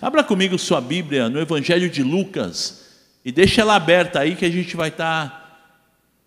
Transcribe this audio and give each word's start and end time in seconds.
Abra 0.00 0.24
comigo 0.24 0.58
sua 0.58 0.80
Bíblia 0.80 1.28
no 1.28 1.38
Evangelho 1.38 1.90
de 1.90 2.02
Lucas 2.02 2.86
e 3.22 3.30
deixa 3.30 3.60
ela 3.60 3.74
aberta 3.74 4.20
aí 4.20 4.34
que 4.34 4.46
a 4.46 4.50
gente 4.50 4.74
vai 4.74 4.88
estar 4.88 5.28
tá 5.28 5.60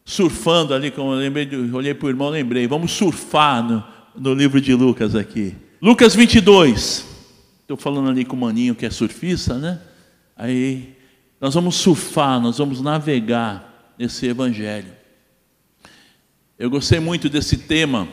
surfando 0.06 0.76
ali, 0.76 0.92
como 0.92 1.14
eu 1.14 1.18
lembrei, 1.18 1.50
olhei 1.72 1.94
para 1.94 2.06
o 2.06 2.10
irmão, 2.10 2.30
lembrei. 2.30 2.68
Vamos 2.68 2.92
surfar 2.92 3.64
no, 3.64 3.84
no 4.16 4.34
livro 4.36 4.62
de 4.62 4.76
Lucas 4.76 5.16
aqui. 5.16 5.56
Lucas 5.82 6.14
22. 6.14 7.04
Estou 7.62 7.76
falando 7.76 8.10
ali 8.12 8.24
com 8.24 8.36
o 8.36 8.40
maninho 8.40 8.76
que 8.76 8.86
é 8.86 8.92
surfista, 8.92 9.56
né? 9.56 9.82
Aí 10.38 10.96
nós 11.42 11.56
vamos 11.56 11.76
surfar, 11.76 12.40
nós 12.40 12.60
vamos 12.60 12.80
navegar 12.80 13.94
nesse 13.98 14.28
evangelho. 14.28 14.92
Eu 16.60 16.70
gostei 16.70 17.00
muito 17.00 17.28
desse 17.28 17.58
tema 17.58 18.08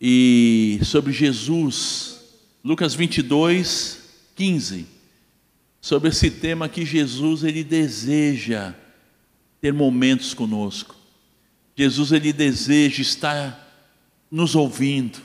e 0.00 0.80
sobre 0.82 1.12
Jesus, 1.12 2.20
Lucas 2.64 2.94
22, 2.94 3.99
15, 4.40 4.86
sobre 5.82 6.08
esse 6.08 6.30
tema 6.30 6.66
que 6.66 6.82
Jesus 6.82 7.44
ele 7.44 7.62
deseja 7.62 8.72
ter 9.60 9.70
momentos 9.70 10.32
conosco. 10.32 10.96
Jesus 11.76 12.10
ele 12.10 12.32
deseja 12.32 13.02
estar 13.02 13.92
nos 14.30 14.54
ouvindo. 14.54 15.18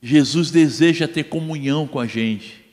Jesus 0.00 0.50
deseja 0.50 1.06
ter 1.06 1.24
comunhão 1.24 1.86
com 1.86 2.00
a 2.00 2.06
gente. 2.06 2.64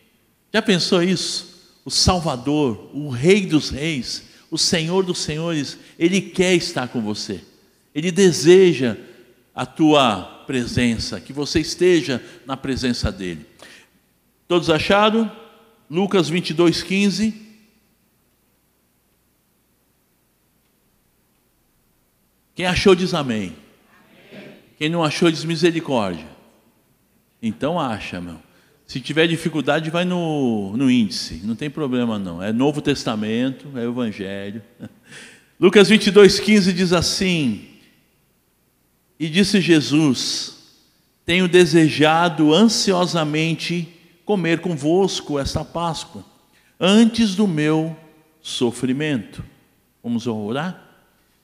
Já 0.54 0.62
pensou 0.62 1.04
isso? 1.04 1.82
O 1.84 1.92
Salvador, 1.92 2.90
o 2.94 3.10
Rei 3.10 3.46
dos 3.46 3.72
Reis, 3.72 4.24
o 4.50 4.58
Senhor 4.58 5.04
dos 5.04 5.18
Senhores, 5.20 5.78
ele 6.00 6.22
quer 6.22 6.56
estar 6.56 6.88
com 6.88 7.02
você. 7.02 7.42
Ele 7.94 8.10
deseja 8.10 8.96
a 9.54 9.66
tua 9.66 10.46
presença, 10.48 11.20
que 11.20 11.34
você 11.34 11.60
esteja 11.60 12.24
na 12.46 12.56
presença 12.56 13.12
dele. 13.12 13.46
Todos 14.48 14.70
acharam? 14.70 15.41
Lucas 15.92 16.30
22, 16.30 16.84
15. 16.84 17.34
Quem 22.56 22.66
achou 22.66 22.96
diz 22.96 23.14
amém. 23.14 23.54
amém. 24.32 24.48
Quem 24.78 24.88
não 24.88 25.04
achou 25.04 25.30
diz 25.30 25.44
misericórdia. 25.44 26.26
Então 27.42 27.78
acha, 27.78 28.22
meu. 28.22 28.40
Se 28.88 29.02
tiver 29.02 29.28
dificuldade, 29.28 29.90
vai 29.90 30.06
no, 30.06 30.78
no 30.78 30.90
índice, 30.90 31.42
não 31.44 31.58
tem 31.58 31.70
problema 31.70 32.18
não. 32.18 32.42
É 32.42 32.54
Novo 32.54 32.82
Testamento, 32.82 33.68
é 33.78 33.84
Evangelho. 33.84 34.64
Lucas 35.60 35.90
22, 35.90 36.40
15 36.40 36.72
diz 36.72 36.94
assim: 36.94 37.68
E 39.20 39.28
disse 39.28 39.60
Jesus: 39.60 40.56
Tenho 41.26 41.50
desejado 41.50 42.54
ansiosamente 42.54 43.98
comer 44.32 44.62
convosco 44.62 45.38
esta 45.38 45.66
Páscoa, 45.66 46.24
antes 46.80 47.36
do 47.36 47.46
meu 47.46 47.94
sofrimento. 48.42 49.44
Vamos 50.02 50.26
orar? 50.26 50.82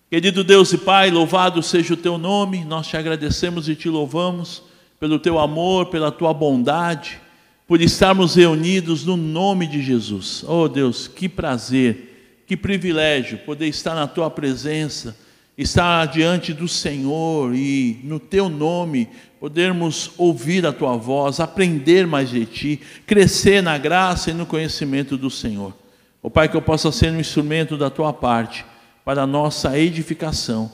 Querido 0.10 0.42
Deus 0.42 0.72
e 0.72 0.78
Pai, 0.78 1.12
louvado 1.12 1.62
seja 1.62 1.96
o 1.96 1.98
teu 1.98 2.18
nome, 2.18 2.64
nós 2.64 2.88
te 2.88 2.96
agradecemos 2.96 3.68
e 3.68 3.76
te 3.76 3.90
louvamos 3.90 4.64
pelo 5.02 5.20
teu 5.20 5.38
amor, 5.38 5.88
pela 5.88 6.14
tua 6.14 6.34
bondade, 6.34 7.20
por 7.68 7.82
estarmos 7.82 8.36
reunidos 8.36 9.04
no 9.04 9.18
nome 9.18 9.68
de 9.68 9.82
Jesus. 9.82 10.46
Oh 10.48 10.70
Deus, 10.70 11.10
que 11.10 11.28
prazer, 11.28 12.46
que 12.48 12.56
privilégio 12.56 13.40
poder 13.40 13.68
estar 13.68 13.96
na 13.96 14.08
tua 14.08 14.30
presença, 14.30 15.14
estar 15.58 16.06
diante 16.06 16.54
do 16.54 16.68
Senhor 16.68 17.54
e 17.56 18.00
no 18.04 18.20
teu 18.20 18.48
nome 18.48 19.10
podermos 19.40 20.12
ouvir 20.18 20.66
a 20.66 20.72
tua 20.72 20.96
voz, 20.96 21.40
aprender 21.40 22.06
mais 22.06 22.30
de 22.30 22.46
ti, 22.46 22.82
crescer 23.06 23.62
na 23.62 23.78
graça 23.78 24.30
e 24.30 24.34
no 24.34 24.46
conhecimento 24.46 25.18
do 25.18 25.30
Senhor. 25.30 25.74
Oh 26.22 26.30
Pai, 26.30 26.48
que 26.48 26.56
eu 26.56 26.62
possa 26.62 26.92
ser 26.92 27.12
um 27.12 27.20
instrumento 27.20 27.78
da 27.78 27.90
tua 27.90 28.14
parte 28.14 28.66
para 29.04 29.24
a 29.24 29.28
nossa 29.28 29.78
edificação. 29.78 30.72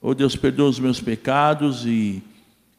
Oh 0.00 0.14
Deus, 0.14 0.34
perdoa 0.34 0.68
os 0.68 0.80
meus 0.80 1.00
pecados 1.00 1.86
e 1.86 2.22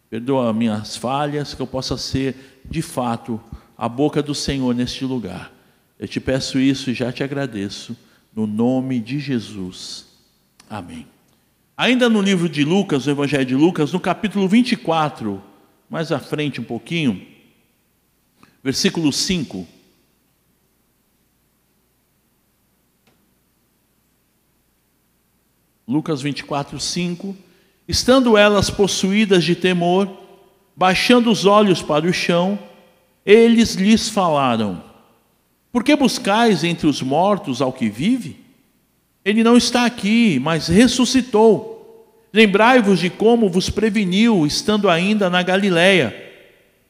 perdoa 0.09 0.53
minhas 0.53 0.97
falhas, 0.97 1.53
que 1.53 1.61
eu 1.61 1.67
possa 1.67 1.97
ser 1.97 2.61
de 2.69 2.81
fato 2.81 3.39
a 3.77 3.87
boca 3.87 4.21
do 4.21 4.35
Senhor 4.35 4.73
neste 4.75 5.05
lugar. 5.05 5.51
Eu 5.97 6.07
te 6.07 6.19
peço 6.19 6.59
isso 6.59 6.89
e 6.89 6.93
já 6.93 7.11
te 7.11 7.23
agradeço, 7.23 7.95
no 8.33 8.45
nome 8.45 8.99
de 8.99 9.19
Jesus. 9.19 10.05
Amém. 10.69 11.14
Ainda 11.77 12.07
no 12.07 12.21
livro 12.21 12.47
de 12.47 12.63
Lucas, 12.63 13.05
o 13.05 13.09
Evangelho 13.09 13.45
de 13.45 13.55
Lucas, 13.55 13.91
no 13.91 13.99
capítulo 13.99 14.47
24, 14.47 15.43
mais 15.89 16.09
à 16.09 16.19
frente 16.19 16.61
um 16.61 16.63
pouquinho, 16.63 17.21
versículo 18.63 19.11
5. 19.11 19.67
Lucas 25.85 26.21
24, 26.21 26.79
5. 26.79 27.35
Estando 27.85 28.37
elas 28.37 28.69
possuídas 28.69 29.43
de 29.43 29.53
temor, 29.53 30.09
baixando 30.77 31.29
os 31.29 31.45
olhos 31.45 31.81
para 31.81 32.07
o 32.07 32.13
chão, 32.13 32.57
eles 33.25 33.75
lhes 33.75 34.07
falaram: 34.07 34.81
Por 35.73 35.83
que 35.83 35.93
buscais 35.93 36.63
entre 36.63 36.87
os 36.87 37.01
mortos 37.01 37.61
ao 37.61 37.73
que 37.73 37.89
vive? 37.89 38.44
Ele 39.25 39.43
não 39.43 39.57
está 39.57 39.85
aqui, 39.85 40.39
mas 40.39 40.67
ressuscitou. 40.67 41.73
Lembrai-vos 42.31 42.99
de 42.99 43.09
como 43.09 43.49
vos 43.49 43.69
preveniu, 43.69 44.45
estando 44.45 44.87
ainda 44.87 45.29
na 45.29 45.41
Galiléia. 45.41 46.15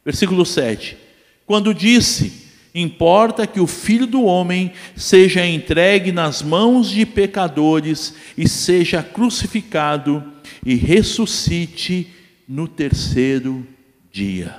Versículo 0.04 0.46
7. 0.46 0.98
Quando 1.46 1.74
disse: 1.74 2.46
Importa 2.74 3.48
que 3.48 3.60
o 3.60 3.68
filho 3.68 4.06
do 4.06 4.24
homem 4.24 4.74
seja 4.98 5.46
entregue 5.46 6.12
nas 6.12 6.42
mãos 6.42 6.90
de 6.90 7.06
pecadores 7.06 8.16
e 8.38 8.50
seja 8.50 9.02
crucificado 9.02 10.22
e 10.66 10.76
ressuscite 10.76 12.12
no 12.48 12.68
terceiro 12.68 13.66
dia. 14.12 14.58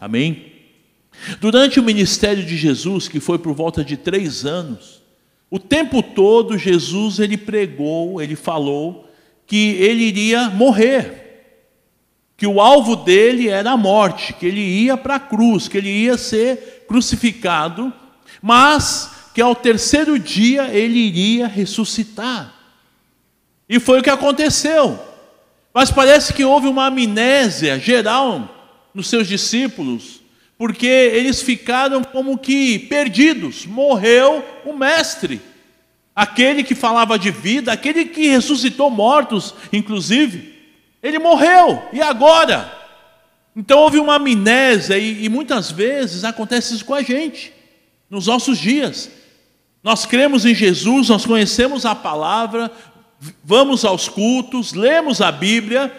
Amém? 0.00 0.46
Durante 1.40 1.78
o 1.78 1.84
ministério 1.84 2.44
de 2.44 2.56
Jesus, 2.56 3.06
que 3.06 3.20
foi 3.20 3.38
por 3.38 3.54
volta 3.54 3.84
de 3.84 3.96
três 3.96 4.44
anos, 4.44 5.01
o 5.52 5.58
tempo 5.58 6.02
todo 6.02 6.56
Jesus 6.56 7.18
ele 7.18 7.36
pregou, 7.36 8.22
ele 8.22 8.34
falou 8.34 9.06
que 9.46 9.72
ele 9.72 10.04
iria 10.04 10.48
morrer, 10.48 11.58
que 12.38 12.46
o 12.46 12.58
alvo 12.58 12.96
dele 12.96 13.50
era 13.50 13.72
a 13.72 13.76
morte, 13.76 14.32
que 14.32 14.46
ele 14.46 14.62
ia 14.62 14.96
para 14.96 15.16
a 15.16 15.20
cruz, 15.20 15.68
que 15.68 15.76
ele 15.76 15.90
ia 15.90 16.16
ser 16.16 16.86
crucificado, 16.88 17.92
mas 18.40 19.28
que 19.34 19.42
ao 19.42 19.54
terceiro 19.54 20.18
dia 20.18 20.68
ele 20.74 20.98
iria 20.98 21.46
ressuscitar. 21.46 22.54
E 23.68 23.78
foi 23.78 24.00
o 24.00 24.02
que 24.02 24.08
aconteceu. 24.08 24.98
Mas 25.74 25.90
parece 25.90 26.32
que 26.32 26.46
houve 26.46 26.66
uma 26.66 26.86
amnésia 26.86 27.78
geral 27.78 28.88
nos 28.94 29.06
seus 29.06 29.28
discípulos, 29.28 30.21
porque 30.62 30.86
eles 30.86 31.42
ficaram 31.42 32.04
como 32.04 32.38
que 32.38 32.78
perdidos. 32.78 33.66
Morreu 33.66 34.44
o 34.64 34.72
mestre, 34.72 35.40
aquele 36.14 36.62
que 36.62 36.76
falava 36.76 37.18
de 37.18 37.32
vida, 37.32 37.72
aquele 37.72 38.04
que 38.04 38.28
ressuscitou 38.28 38.88
mortos, 38.88 39.56
inclusive. 39.72 40.54
Ele 41.02 41.18
morreu, 41.18 41.82
e 41.92 42.00
agora? 42.00 42.72
Então 43.56 43.80
houve 43.80 43.98
uma 43.98 44.14
amnésia, 44.14 44.96
e, 44.96 45.24
e 45.24 45.28
muitas 45.28 45.72
vezes 45.72 46.22
acontece 46.22 46.76
isso 46.76 46.84
com 46.84 46.94
a 46.94 47.02
gente, 47.02 47.52
nos 48.08 48.28
nossos 48.28 48.56
dias. 48.56 49.10
Nós 49.82 50.06
cremos 50.06 50.46
em 50.46 50.54
Jesus, 50.54 51.08
nós 51.08 51.26
conhecemos 51.26 51.84
a 51.84 51.92
palavra, 51.92 52.70
vamos 53.42 53.84
aos 53.84 54.08
cultos, 54.08 54.74
lemos 54.74 55.20
a 55.20 55.32
Bíblia, 55.32 55.92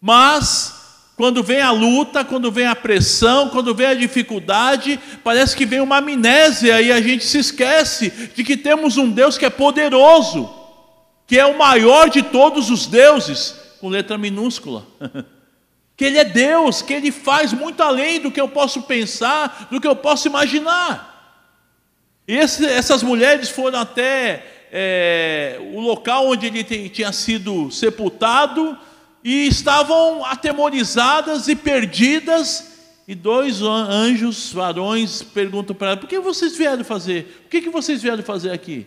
mas 0.00 0.77
quando 1.18 1.42
vem 1.42 1.60
a 1.60 1.72
luta, 1.72 2.24
quando 2.24 2.48
vem 2.52 2.68
a 2.68 2.76
pressão, 2.76 3.48
quando 3.48 3.74
vem 3.74 3.88
a 3.88 3.94
dificuldade, 3.94 5.00
parece 5.24 5.56
que 5.56 5.66
vem 5.66 5.80
uma 5.80 5.96
amnésia 5.96 6.80
e 6.80 6.92
a 6.92 7.00
gente 7.00 7.24
se 7.24 7.38
esquece 7.38 8.30
de 8.36 8.44
que 8.44 8.56
temos 8.56 8.96
um 8.96 9.10
Deus 9.10 9.36
que 9.36 9.44
é 9.44 9.50
poderoso, 9.50 10.48
que 11.26 11.36
é 11.36 11.44
o 11.44 11.58
maior 11.58 12.08
de 12.08 12.22
todos 12.22 12.70
os 12.70 12.86
deuses, 12.86 13.56
com 13.80 13.88
letra 13.88 14.16
minúscula. 14.16 14.86
que 15.96 16.04
Ele 16.04 16.18
é 16.18 16.24
Deus, 16.24 16.82
que 16.82 16.92
Ele 16.92 17.10
faz 17.10 17.52
muito 17.52 17.82
além 17.82 18.20
do 18.20 18.30
que 18.30 18.40
eu 18.40 18.48
posso 18.48 18.82
pensar, 18.82 19.66
do 19.72 19.80
que 19.80 19.88
eu 19.88 19.96
posso 19.96 20.28
imaginar. 20.28 21.42
E 22.28 22.36
esse, 22.36 22.64
essas 22.64 23.02
mulheres 23.02 23.48
foram 23.48 23.80
até 23.80 24.46
é, 24.70 25.58
o 25.74 25.80
local 25.80 26.28
onde 26.28 26.46
ele 26.46 26.62
tinha 26.62 27.10
sido 27.10 27.72
sepultado 27.72 28.78
e 29.22 29.46
estavam 29.46 30.24
atemorizadas 30.24 31.48
e 31.48 31.56
perdidas. 31.56 32.76
E 33.06 33.14
dois 33.14 33.62
anjos, 33.62 34.52
varões, 34.52 35.22
perguntam 35.22 35.74
para 35.74 35.88
ela: 35.88 35.96
por 35.96 36.08
que 36.08 36.18
vocês 36.18 36.56
vieram 36.56 36.84
fazer? 36.84 37.42
O 37.46 37.48
que, 37.48 37.70
vocês 37.70 38.02
vieram 38.02 38.22
fazer 38.22 38.50
aqui? 38.50 38.86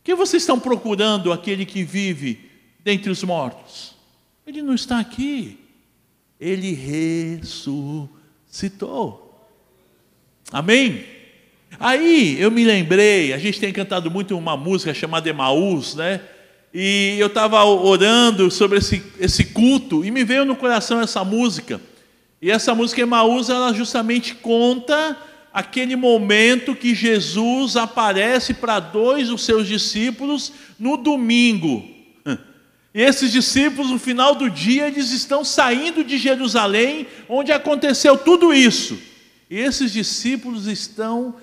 O 0.00 0.04
que 0.04 0.14
vocês 0.14 0.42
estão 0.42 0.60
procurando 0.60 1.32
aquele 1.32 1.64
que 1.64 1.84
vive 1.84 2.50
dentre 2.80 3.10
os 3.10 3.22
mortos? 3.22 3.94
Ele 4.46 4.60
não 4.60 4.74
está 4.74 4.98
aqui, 4.98 5.58
ele 6.38 6.74
ressuscitou. 6.74 8.10
Amém? 10.50 11.06
Aí 11.80 12.38
eu 12.38 12.50
me 12.50 12.64
lembrei, 12.64 13.32
a 13.32 13.38
gente 13.38 13.58
tem 13.58 13.72
cantado 13.72 14.10
muito 14.10 14.36
uma 14.36 14.56
música 14.56 14.92
chamada 14.92 15.28
Emaús, 15.28 15.94
né? 15.94 16.20
E 16.74 17.16
eu 17.18 17.26
estava 17.26 17.62
orando 17.64 18.50
sobre 18.50 18.78
esse, 18.78 19.02
esse 19.18 19.44
culto 19.46 20.04
e 20.04 20.10
me 20.10 20.24
veio 20.24 20.44
no 20.44 20.56
coração 20.56 21.00
essa 21.00 21.22
música. 21.22 21.80
E 22.40 22.50
essa 22.50 22.74
música 22.74 23.02
Emaús, 23.02 23.50
ela 23.50 23.72
justamente 23.72 24.34
conta 24.34 25.16
aquele 25.52 25.94
momento 25.96 26.74
que 26.74 26.94
Jesus 26.94 27.76
aparece 27.76 28.54
para 28.54 28.80
dois 28.80 29.28
dos 29.28 29.44
seus 29.44 29.68
discípulos 29.68 30.52
no 30.78 30.96
domingo. 30.96 31.92
E 32.94 33.00
esses 33.00 33.32
discípulos, 33.32 33.90
no 33.90 33.98
final 33.98 34.34
do 34.34 34.50
dia, 34.50 34.86
eles 34.86 35.12
estão 35.12 35.44
saindo 35.44 36.04
de 36.04 36.18
Jerusalém, 36.18 37.06
onde 37.28 37.50
aconteceu 37.50 38.18
tudo 38.18 38.52
isso. 38.52 38.98
E 39.48 39.58
esses 39.58 39.92
discípulos 39.92 40.66
estão 40.66 41.34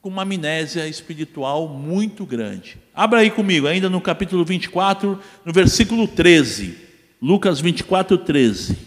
com 0.00 0.08
uma 0.08 0.22
amnésia 0.22 0.88
espiritual 0.88 1.68
muito 1.68 2.24
grande. 2.24 2.78
Abra 2.94 3.20
aí 3.20 3.30
comigo, 3.30 3.66
ainda 3.66 3.90
no 3.90 4.00
capítulo 4.00 4.44
24, 4.44 5.20
no 5.44 5.52
versículo 5.52 6.08
13. 6.08 6.76
Lucas 7.20 7.60
24, 7.60 8.16
13. 8.16 8.72
Vou 8.72 8.82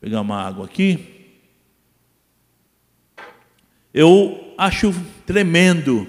pegar 0.00 0.20
uma 0.20 0.42
água 0.42 0.66
aqui. 0.66 1.16
Eu 3.94 4.54
acho 4.58 4.94
tremendo 5.24 6.06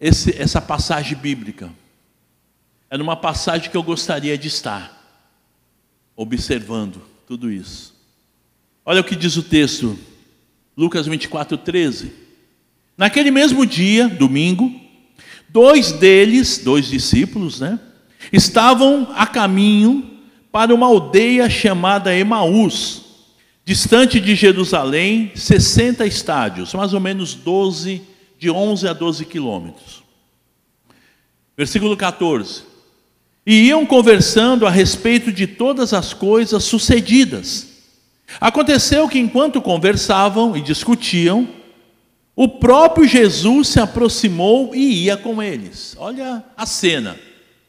esse, 0.00 0.36
essa 0.36 0.60
passagem 0.60 1.16
bíblica. 1.16 1.70
É 2.90 2.98
numa 2.98 3.16
passagem 3.16 3.70
que 3.70 3.76
eu 3.76 3.82
gostaria 3.82 4.36
de 4.36 4.48
estar, 4.48 5.22
observando 6.16 7.00
tudo 7.26 7.50
isso. 7.50 7.94
Olha 8.84 9.02
o 9.02 9.04
que 9.04 9.14
diz 9.14 9.36
o 9.36 9.42
texto, 9.42 9.96
Lucas 10.76 11.06
24, 11.06 11.56
13. 11.58 12.27
Naquele 12.98 13.30
mesmo 13.30 13.64
dia, 13.64 14.08
domingo, 14.08 14.74
dois 15.48 15.92
deles, 15.92 16.58
dois 16.58 16.88
discípulos, 16.88 17.60
né, 17.60 17.78
estavam 18.32 19.08
a 19.14 19.24
caminho 19.24 20.18
para 20.50 20.74
uma 20.74 20.86
aldeia 20.86 21.48
chamada 21.48 22.12
Emaús, 22.12 23.04
distante 23.64 24.18
de 24.18 24.34
Jerusalém, 24.34 25.30
60 25.36 26.04
estádios, 26.06 26.74
mais 26.74 26.92
ou 26.92 26.98
menos 26.98 27.34
12, 27.34 28.02
de 28.36 28.50
11 28.50 28.88
a 28.88 28.92
12 28.92 29.24
quilômetros. 29.26 30.02
Versículo 31.56 31.96
14. 31.96 32.62
E 33.46 33.68
iam 33.68 33.86
conversando 33.86 34.66
a 34.66 34.70
respeito 34.70 35.30
de 35.30 35.46
todas 35.46 35.94
as 35.94 36.12
coisas 36.12 36.64
sucedidas. 36.64 37.68
Aconteceu 38.40 39.08
que 39.08 39.20
enquanto 39.20 39.62
conversavam 39.62 40.56
e 40.56 40.60
discutiam, 40.60 41.57
o 42.40 42.46
próprio 42.46 43.04
Jesus 43.04 43.66
se 43.66 43.80
aproximou 43.80 44.72
e 44.72 45.06
ia 45.06 45.16
com 45.16 45.42
eles. 45.42 45.96
Olha 45.98 46.44
a 46.56 46.64
cena. 46.64 47.18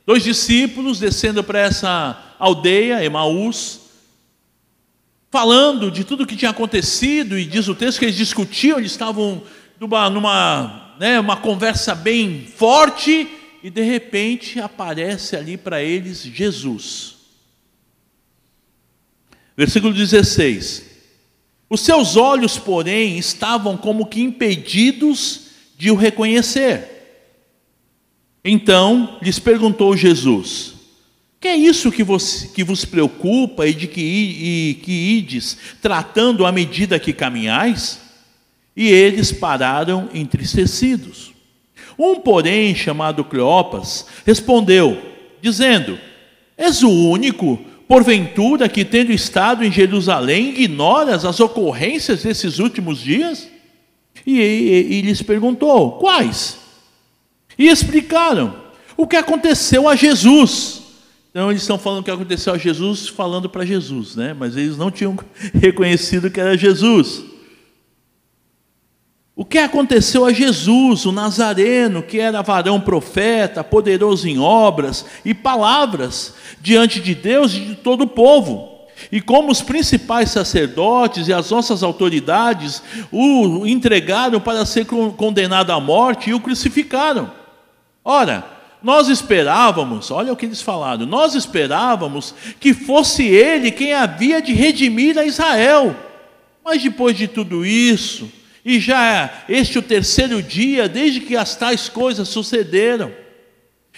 Dois 0.05 0.23
discípulos 0.23 0.99
descendo 0.99 1.43
para 1.43 1.57
essa 1.57 2.35
aldeia, 2.37 3.03
Emaús, 3.03 3.79
falando 5.31 5.89
de 5.89 6.03
tudo 6.03 6.27
que 6.27 6.35
tinha 6.35 6.51
acontecido, 6.51 7.35
e 7.35 7.45
diz 7.45 7.67
o 7.67 7.73
texto 7.73 7.97
que 7.97 8.05
eles 8.05 8.15
discutiam, 8.15 8.77
eles 8.77 8.91
estavam 8.91 9.41
numa, 9.79 10.07
numa 10.07 10.95
né, 10.99 11.19
uma 11.19 11.37
conversa 11.37 11.95
bem 11.95 12.45
forte, 12.55 13.27
e 13.63 13.71
de 13.71 13.81
repente 13.81 14.59
aparece 14.59 15.35
ali 15.35 15.57
para 15.57 15.81
eles 15.81 16.21
Jesus. 16.21 17.15
Versículo 19.57 19.95
16: 19.95 20.88
Os 21.69 21.81
seus 21.81 22.17
olhos, 22.17 22.57
porém, 22.57 23.17
estavam 23.17 23.77
como 23.77 24.07
que 24.07 24.21
impedidos 24.21 25.49
de 25.77 25.91
o 25.91 25.95
reconhecer. 25.95 26.99
Então 28.43 29.19
lhes 29.21 29.37
perguntou 29.37 29.95
Jesus: 29.95 30.73
Que 31.39 31.49
é 31.49 31.55
isso 31.55 31.91
que 31.91 32.03
vos, 32.03 32.43
que 32.55 32.63
vos 32.63 32.85
preocupa 32.85 33.67
e 33.67 33.73
de 33.73 33.87
que, 33.87 34.01
e, 34.01 34.73
que 34.81 34.91
ides 34.91 35.57
tratando 35.81 36.45
à 36.45 36.51
medida 36.51 36.99
que 36.99 37.13
caminhais? 37.13 37.99
E 38.75 38.87
eles 38.87 39.31
pararam 39.31 40.09
entristecidos. 40.13 41.33
Um, 41.97 42.15
porém, 42.15 42.73
chamado 42.73 43.25
Cleopas, 43.25 44.07
respondeu, 44.25 44.97
dizendo: 45.41 45.99
És 46.57 46.81
o 46.81 46.89
único 46.89 47.59
porventura 47.89 48.69
que, 48.69 48.85
tendo 48.85 49.11
estado 49.11 49.65
em 49.65 49.71
Jerusalém, 49.71 50.49
ignoras 50.61 51.25
as 51.25 51.39
ocorrências 51.39 52.21
desses 52.21 52.59
últimos 52.59 52.99
dias? 52.99 53.49
E, 54.27 54.39
e, 54.39 54.93
e 54.93 55.01
lhes 55.01 55.23
perguntou: 55.23 55.93
Quais? 55.93 56.59
E 57.57 57.67
explicaram 57.67 58.55
o 58.95 59.07
que 59.07 59.15
aconteceu 59.15 59.89
a 59.89 59.95
Jesus. 59.95 60.83
Então 61.31 61.49
eles 61.49 61.63
estão 61.63 61.79
falando 61.79 62.01
o 62.01 62.03
que 62.03 62.11
aconteceu 62.11 62.53
a 62.53 62.57
Jesus, 62.57 63.07
falando 63.07 63.49
para 63.49 63.65
Jesus, 63.65 64.15
né? 64.15 64.35
Mas 64.37 64.55
eles 64.55 64.77
não 64.77 64.91
tinham 64.91 65.17
reconhecido 65.59 66.29
que 66.29 66.39
era 66.39 66.55
Jesus. 66.55 67.23
O 69.39 69.45
que 69.45 69.57
aconteceu 69.57 70.25
a 70.25 70.33
Jesus, 70.33 71.05
o 71.05 71.13
Nazareno, 71.13 72.03
que 72.03 72.19
era 72.19 72.41
varão 72.41 72.77
profeta, 72.77 73.63
poderoso 73.63 74.27
em 74.27 74.37
obras 74.37 75.05
e 75.23 75.33
palavras 75.33 76.33
diante 76.59 76.99
de 76.99 77.15
Deus 77.15 77.53
e 77.53 77.61
de 77.61 77.75
todo 77.75 78.01
o 78.01 78.07
povo. 78.07 78.69
E 79.09 79.21
como 79.21 79.49
os 79.49 79.61
principais 79.61 80.31
sacerdotes 80.31 81.29
e 81.29 81.33
as 81.33 81.49
nossas 81.51 81.83
autoridades 81.83 82.83
o 83.13 83.65
entregaram 83.65 84.41
para 84.41 84.65
ser 84.65 84.85
condenado 84.85 85.71
à 85.71 85.79
morte 85.79 86.31
e 86.31 86.33
o 86.33 86.41
crucificaram. 86.41 87.31
Ora, 88.03 88.43
nós 88.83 89.07
esperávamos, 89.07 90.11
olha 90.11 90.33
o 90.33 90.35
que 90.35 90.47
eles 90.47 90.61
falaram, 90.61 91.05
nós 91.05 91.33
esperávamos 91.33 92.35
que 92.59 92.73
fosse 92.73 93.23
ele 93.25 93.71
quem 93.71 93.93
havia 93.93 94.41
de 94.41 94.51
redimir 94.51 95.17
a 95.17 95.23
Israel. 95.23 95.95
Mas 96.61 96.83
depois 96.83 97.15
de 97.15 97.25
tudo 97.25 97.65
isso, 97.65 98.29
e 98.63 98.79
já 98.79 99.43
este 99.47 99.77
é 99.77 99.79
o 99.79 99.83
terceiro 99.83 100.41
dia 100.41 100.87
desde 100.89 101.21
que 101.21 101.35
as 101.35 101.55
tais 101.55 101.87
coisas 101.87 102.27
sucederam. 102.27 103.11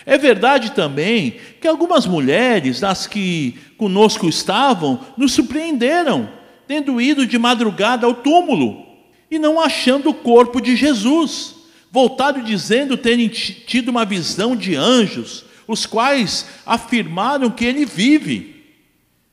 É 0.05 0.17
verdade 0.17 0.71
também 0.71 1.35
que 1.59 1.67
algumas 1.67 2.05
mulheres, 2.05 2.79
das 2.79 3.05
que 3.05 3.55
conosco 3.77 4.27
estavam, 4.27 4.99
nos 5.17 5.33
surpreenderam, 5.33 6.29
tendo 6.67 6.99
ido 6.99 7.25
de 7.25 7.37
madrugada 7.37 8.05
ao 8.05 8.13
túmulo 8.13 8.85
e 9.29 9.37
não 9.37 9.59
achando 9.59 10.09
o 10.09 10.13
corpo 10.13 10.59
de 10.59 10.75
Jesus, 10.75 11.55
voltado 11.91 12.41
dizendo 12.41 12.97
terem 12.97 13.27
tido 13.27 13.89
uma 13.89 14.05
visão 14.05 14.55
de 14.55 14.75
anjos, 14.75 15.45
os 15.67 15.85
quais 15.85 16.47
afirmaram 16.65 17.49
que 17.49 17.65
ele 17.65 17.85
vive. 17.85 18.50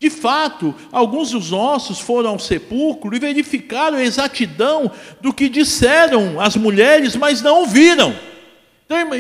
De 0.01 0.11
fato, 0.11 0.75
alguns 0.93 1.33
dos 1.33 1.51
nossos 1.51 1.99
foram 1.99 2.31
ao 2.31 2.39
sepulcro 2.39 3.15
e 3.15 3.19
verificaram 3.19 3.99
a 3.99 4.05
exatidão 4.05 4.91
do 5.21 5.33
que 5.33 5.49
disseram 5.49 6.41
as 6.41 6.57
mulheres, 6.57 7.17
mas 7.17 7.43
não 7.43 7.61
ouviram. 7.61 8.15
Então, 8.87 9.11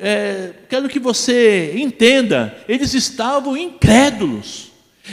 é, 0.00 0.52
quero 0.68 0.88
que 0.88 0.98
você 0.98 1.74
entenda, 1.76 2.56
eles 2.68 2.92
estavam 2.92 3.56
incrédulos. 3.56 4.66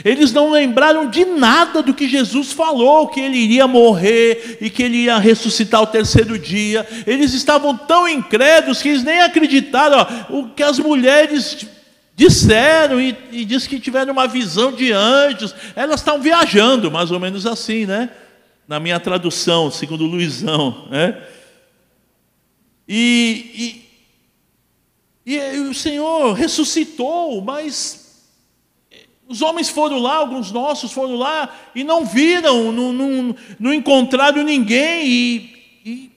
Eles 0.04 0.32
não 0.32 0.50
lembraram 0.50 1.08
de 1.08 1.24
nada 1.24 1.80
do 1.80 1.94
que 1.94 2.08
Jesus 2.08 2.50
falou, 2.50 3.06
que 3.06 3.20
ele 3.20 3.38
iria 3.38 3.68
morrer 3.68 4.58
e 4.60 4.68
que 4.68 4.82
ele 4.82 5.04
ia 5.04 5.18
ressuscitar 5.18 5.82
o 5.82 5.86
terceiro 5.86 6.36
dia. 6.36 6.84
Eles 7.06 7.32
estavam 7.32 7.76
tão 7.76 8.08
incrédulos 8.08 8.82
que 8.82 8.88
eles 8.88 9.04
nem 9.04 9.20
acreditaram 9.20 9.98
ó, 9.98 10.36
o 10.36 10.48
que 10.48 10.64
as 10.64 10.80
mulheres 10.80 11.64
Disseram 12.16 13.00
e, 13.00 13.16
e 13.32 13.44
que 13.44 13.80
tiveram 13.80 14.12
uma 14.12 14.28
visão 14.28 14.70
de 14.70 14.92
anjos. 14.92 15.54
Elas 15.74 16.00
estão 16.00 16.20
viajando, 16.20 16.90
mais 16.90 17.10
ou 17.10 17.18
menos 17.18 17.44
assim, 17.44 17.86
né? 17.86 18.10
Na 18.68 18.78
minha 18.78 19.00
tradução, 19.00 19.70
segundo 19.70 20.06
Luizão, 20.06 20.86
né? 20.90 21.26
E, 22.88 23.82
e, 25.26 25.34
e 25.34 25.60
o 25.60 25.74
Senhor 25.74 26.34
ressuscitou, 26.34 27.40
mas 27.40 28.04
os 29.26 29.42
homens 29.42 29.68
foram 29.68 29.98
lá, 29.98 30.16
alguns 30.16 30.52
nossos 30.52 30.92
foram 30.92 31.16
lá 31.16 31.52
e 31.74 31.82
não 31.82 32.04
viram, 32.04 32.70
não, 32.70 32.92
não, 32.92 33.36
não 33.58 33.74
encontraram 33.74 34.44
ninguém 34.44 35.08
e, 35.08 35.80
e 35.84 36.10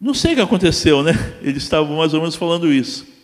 não 0.00 0.14
sei 0.14 0.32
o 0.32 0.36
que 0.36 0.42
aconteceu, 0.42 1.02
né? 1.02 1.12
Eles 1.42 1.62
estavam 1.62 1.96
mais 1.96 2.14
ou 2.14 2.20
menos 2.20 2.34
falando 2.34 2.72
isso. 2.72 3.17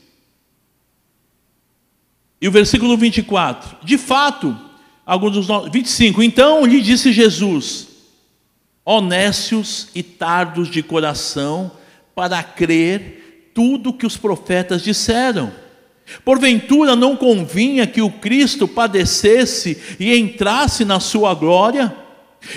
E 2.44 2.48
o 2.48 2.52
versículo 2.52 2.94
24: 2.94 3.78
De 3.82 3.96
fato, 3.96 4.54
alguns 5.06 5.46
dos 5.46 5.72
25. 5.72 6.22
Então 6.22 6.66
lhe 6.66 6.82
disse 6.82 7.10
Jesus: 7.10 7.88
Honestos 8.84 9.88
e 9.94 10.02
tardos 10.02 10.70
de 10.70 10.82
coração 10.82 11.72
para 12.14 12.42
crer 12.42 13.50
tudo 13.54 13.94
que 13.94 14.04
os 14.04 14.18
profetas 14.18 14.82
disseram. 14.82 15.50
Porventura 16.22 16.94
não 16.94 17.16
convinha 17.16 17.86
que 17.86 18.02
o 18.02 18.10
Cristo 18.10 18.68
padecesse 18.68 19.80
e 19.98 20.14
entrasse 20.14 20.84
na 20.84 21.00
sua 21.00 21.32
glória? 21.32 21.96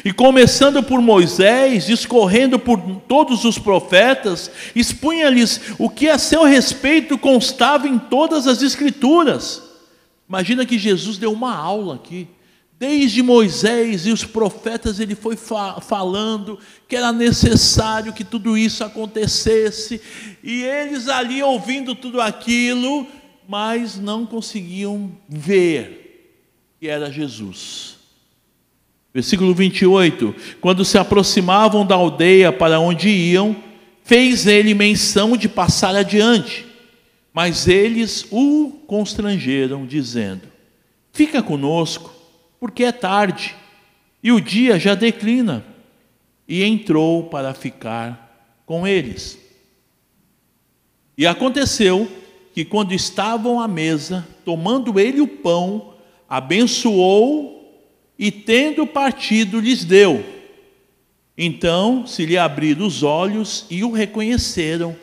E 0.03 0.11
começando 0.11 0.83
por 0.83 0.99
Moisés, 0.99 1.85
discorrendo 1.85 2.59
por 2.59 2.77
todos 3.07 3.45
os 3.45 3.57
profetas, 3.57 4.51
expunha-lhes 4.75 5.61
o 5.79 5.89
que 5.89 6.09
a 6.09 6.17
seu 6.17 6.43
respeito 6.43 7.17
constava 7.17 7.87
em 7.87 7.97
todas 7.97 8.47
as 8.47 8.61
Escrituras. 8.61 9.65
Imagina 10.27 10.65
que 10.65 10.77
Jesus 10.77 11.17
deu 11.17 11.31
uma 11.31 11.55
aula 11.55 11.95
aqui. 11.95 12.27
Desde 12.79 13.23
Moisés 13.23 14.05
e 14.05 14.11
os 14.11 14.23
profetas, 14.23 14.99
ele 14.99 15.15
foi 15.15 15.35
fa 15.35 15.81
falando 15.81 16.59
que 16.87 16.95
era 16.95 17.11
necessário 17.11 18.13
que 18.13 18.23
tudo 18.23 18.55
isso 18.55 18.83
acontecesse, 18.83 19.99
e 20.43 20.61
eles 20.61 21.07
ali 21.07 21.41
ouvindo 21.41 21.95
tudo 21.95 22.21
aquilo, 22.21 23.07
mas 23.49 23.97
não 23.97 24.27
conseguiam 24.27 25.11
ver 25.27 26.07
que 26.79 26.87
era 26.87 27.11
Jesus. 27.11 27.97
Versículo 29.11 29.55
28: 29.55 30.35
Quando 30.61 30.85
se 30.85 30.99
aproximavam 30.99 31.83
da 31.83 31.95
aldeia 31.95 32.53
para 32.53 32.79
onde 32.79 33.09
iam, 33.09 33.55
fez 34.03 34.45
ele 34.45 34.75
menção 34.75 35.35
de 35.35 35.49
passar 35.49 35.95
adiante, 35.95 36.66
mas 37.37 37.67
eles 37.67 38.25
o 38.31 38.71
constrangeram, 38.87 39.85
dizendo: 39.85 40.47
Fica 41.13 41.43
conosco, 41.43 42.11
porque 42.59 42.83
é 42.83 42.91
tarde 42.91 43.55
e 44.23 44.31
o 44.31 44.41
dia 44.41 44.79
já 44.79 44.95
declina. 44.95 45.63
E 46.47 46.63
entrou 46.63 47.25
para 47.25 47.53
ficar 47.53 48.57
com 48.65 48.87
eles. 48.87 49.37
E 51.15 51.27
aconteceu 51.27 52.11
que, 52.55 52.65
quando 52.65 52.91
estavam 52.91 53.61
à 53.61 53.67
mesa, 53.67 54.27
tomando 54.43 54.99
ele 54.99 55.21
o 55.21 55.27
pão, 55.27 55.93
abençoou 56.27 57.87
e 58.17 58.31
tendo 58.31 58.87
partido 58.87 59.59
lhes 59.59 59.85
deu. 59.85 60.25
Então 61.37 62.07
se 62.07 62.25
lhe 62.25 62.35
abriram 62.35 62.87
os 62.87 63.03
olhos 63.03 63.67
e 63.69 63.83
o 63.83 63.91
reconheceram, 63.91 64.95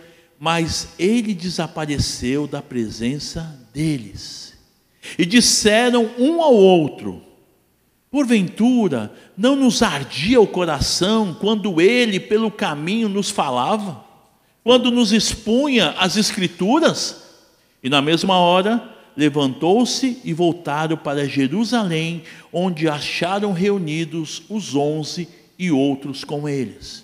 mas 0.44 0.90
ele 0.98 1.32
desapareceu 1.32 2.46
da 2.46 2.60
presença 2.60 3.58
deles. 3.72 4.52
E 5.18 5.24
disseram 5.24 6.10
um 6.18 6.42
ao 6.42 6.52
outro: 6.52 7.22
Porventura, 8.10 9.10
não 9.38 9.56
nos 9.56 9.82
ardia 9.82 10.38
o 10.38 10.46
coração 10.46 11.34
quando 11.40 11.80
ele 11.80 12.20
pelo 12.20 12.50
caminho 12.50 13.08
nos 13.08 13.30
falava, 13.30 14.04
quando 14.62 14.90
nos 14.90 15.14
expunha 15.14 15.92
as 15.92 16.18
Escrituras? 16.18 17.22
E 17.82 17.88
na 17.88 18.02
mesma 18.02 18.36
hora 18.36 18.86
levantou-se 19.16 20.20
e 20.22 20.34
voltaram 20.34 20.98
para 20.98 21.26
Jerusalém, 21.26 22.22
onde 22.52 22.86
acharam 22.86 23.54
reunidos 23.54 24.42
os 24.50 24.74
onze 24.74 25.26
e 25.58 25.70
outros 25.70 26.22
com 26.22 26.46
eles, 26.46 27.02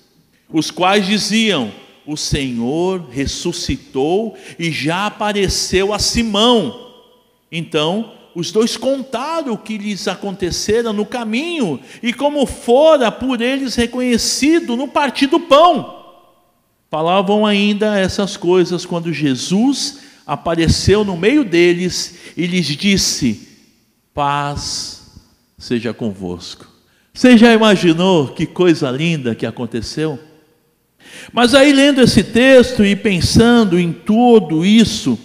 os 0.53 0.71
quais 0.71 1.07
diziam: 1.07 1.73
O 2.11 2.17
Senhor 2.17 3.07
ressuscitou 3.09 4.37
e 4.59 4.73
já 4.73 5.07
apareceu 5.07 5.95
a 5.95 5.99
Simão. 6.01 6.91
Então, 7.53 8.15
os 8.35 8.51
dois 8.51 8.77
contaram 8.77 9.53
o 9.53 9.57
que 9.57 9.79
lhes 9.79 10.09
acontecera 10.09 10.93
no 10.93 11.07
caminho 11.07 11.79
e 12.03 12.13
como 12.13 12.45
fora 12.47 13.13
por 13.13 13.41
eles 13.41 13.77
reconhecido 13.77 14.75
no 14.75 14.89
partir 14.89 15.29
do 15.29 15.39
pão. 15.39 16.19
Falavam 16.91 17.47
ainda 17.47 17.97
essas 17.97 18.37
coisas 18.37 18.85
quando 18.85 19.13
Jesus 19.13 20.01
apareceu 20.27 21.05
no 21.05 21.17
meio 21.17 21.45
deles 21.45 22.17
e 22.37 22.45
lhes 22.45 22.67
disse: 22.67 23.49
Paz 24.13 25.13
seja 25.57 25.95
convosco. 25.95 26.67
Você 27.15 27.39
já 27.39 27.55
imaginou 27.55 28.35
que 28.35 28.47
coisa 28.47 28.91
linda 28.91 29.33
que 29.33 29.47
aconteceu? 29.47 30.19
Mas 31.33 31.55
aí, 31.55 31.73
lendo 31.73 32.01
esse 32.01 32.23
texto 32.23 32.85
e 32.85 32.97
pensando 32.97 33.79
em 33.79 33.93
tudo 33.93 34.65
isso, 34.65 35.19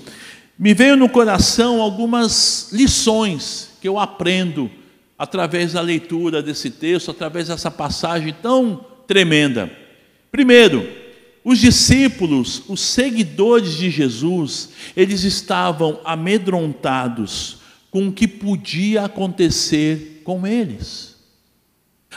me 0.57 0.73
veio 0.73 0.95
no 0.95 1.09
coração 1.09 1.81
algumas 1.81 2.69
lições 2.71 3.71
que 3.81 3.87
eu 3.87 3.99
aprendo 3.99 4.69
através 5.17 5.73
da 5.73 5.81
leitura 5.81 6.41
desse 6.41 6.69
texto, 6.69 7.11
através 7.11 7.47
dessa 7.47 7.71
passagem 7.71 8.35
tão 8.41 8.85
tremenda. 9.07 9.71
Primeiro, 10.31 10.87
os 11.43 11.59
discípulos, 11.59 12.63
os 12.67 12.81
seguidores 12.81 13.77
de 13.77 13.89
Jesus, 13.89 14.69
eles 14.95 15.23
estavam 15.23 15.99
amedrontados 16.03 17.57
com 17.91 18.07
o 18.07 18.11
que 18.11 18.27
podia 18.27 19.03
acontecer 19.03 20.21
com 20.23 20.45
eles. 20.45 21.15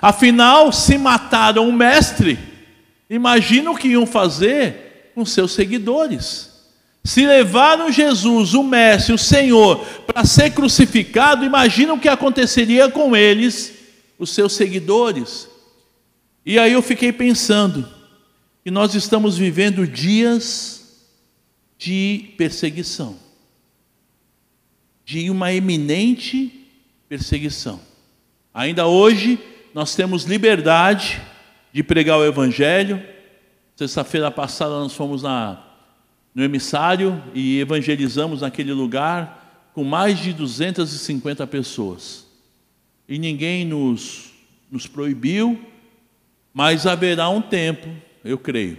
Afinal, 0.00 0.72
se 0.72 0.96
mataram 0.96 1.68
o 1.68 1.72
mestre, 1.72 2.38
imagina 3.08 3.70
o 3.70 3.76
que 3.76 3.88
iam 3.88 4.06
fazer 4.06 5.12
com 5.14 5.24
seus 5.24 5.52
seguidores. 5.52 6.48
Se 7.04 7.26
levaram 7.26 7.90
Jesus, 7.90 8.54
o 8.54 8.62
Mestre, 8.62 9.14
o 9.14 9.18
Senhor, 9.18 9.84
para 10.06 10.24
ser 10.24 10.50
crucificado, 10.50 11.44
imagina 11.44 11.94
o 11.94 12.00
que 12.00 12.08
aconteceria 12.08 12.90
com 12.90 13.16
eles, 13.16 13.74
os 14.18 14.30
seus 14.30 14.52
seguidores. 14.52 15.48
E 16.44 16.58
aí 16.58 16.72
eu 16.72 16.82
fiquei 16.82 17.12
pensando, 17.12 17.88
que 18.68 18.70
nós 18.70 18.94
estamos 18.94 19.38
vivendo 19.38 19.86
dias 19.86 21.06
de 21.78 22.34
perseguição, 22.36 23.16
de 25.06 25.30
uma 25.30 25.54
eminente 25.54 26.68
perseguição. 27.08 27.80
Ainda 28.52 28.86
hoje 28.86 29.38
nós 29.72 29.94
temos 29.94 30.24
liberdade 30.24 31.18
de 31.72 31.82
pregar 31.82 32.18
o 32.18 32.24
Evangelho. 32.24 33.02
Sexta-feira 33.76 34.30
passada 34.30 34.72
nós 34.72 34.94
fomos 34.94 35.22
na, 35.22 35.64
no 36.34 36.42
emissário 36.42 37.22
e 37.34 37.60
evangelizamos 37.60 38.40
naquele 38.40 38.72
lugar 38.72 39.70
com 39.72 39.84
mais 39.84 40.18
de 40.18 40.32
250 40.32 41.46
pessoas. 41.46 42.26
E 43.08 43.18
ninguém 43.18 43.64
nos, 43.64 44.32
nos 44.70 44.86
proibiu, 44.86 45.60
mas 46.52 46.86
haverá 46.86 47.28
um 47.28 47.40
tempo 47.40 47.88
eu 48.24 48.38
creio. 48.38 48.78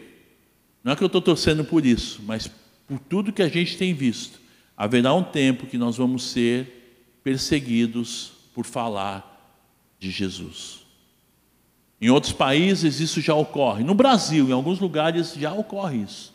Não 0.83 0.91
é 0.91 0.95
que 0.95 1.03
eu 1.03 1.07
estou 1.07 1.21
torcendo 1.21 1.63
por 1.63 1.85
isso, 1.85 2.21
mas 2.25 2.49
por 2.87 2.99
tudo 2.99 3.31
que 3.31 3.41
a 3.41 3.47
gente 3.47 3.77
tem 3.77 3.93
visto, 3.93 4.39
haverá 4.75 5.13
um 5.13 5.23
tempo 5.23 5.67
que 5.67 5.77
nós 5.77 5.97
vamos 5.97 6.23
ser 6.23 7.19
perseguidos 7.23 8.31
por 8.53 8.65
falar 8.65 9.25
de 9.99 10.09
Jesus. 10.09 10.78
Em 12.01 12.09
outros 12.09 12.31
países 12.31 12.99
isso 12.99 13.19
já 13.19 13.35
ocorre. 13.35 13.83
No 13.83 13.93
Brasil, 13.93 14.47
em 14.47 14.53
alguns 14.53 14.79
lugares 14.79 15.33
já 15.33 15.51
ocorre 15.51 15.97
isso. 15.97 16.33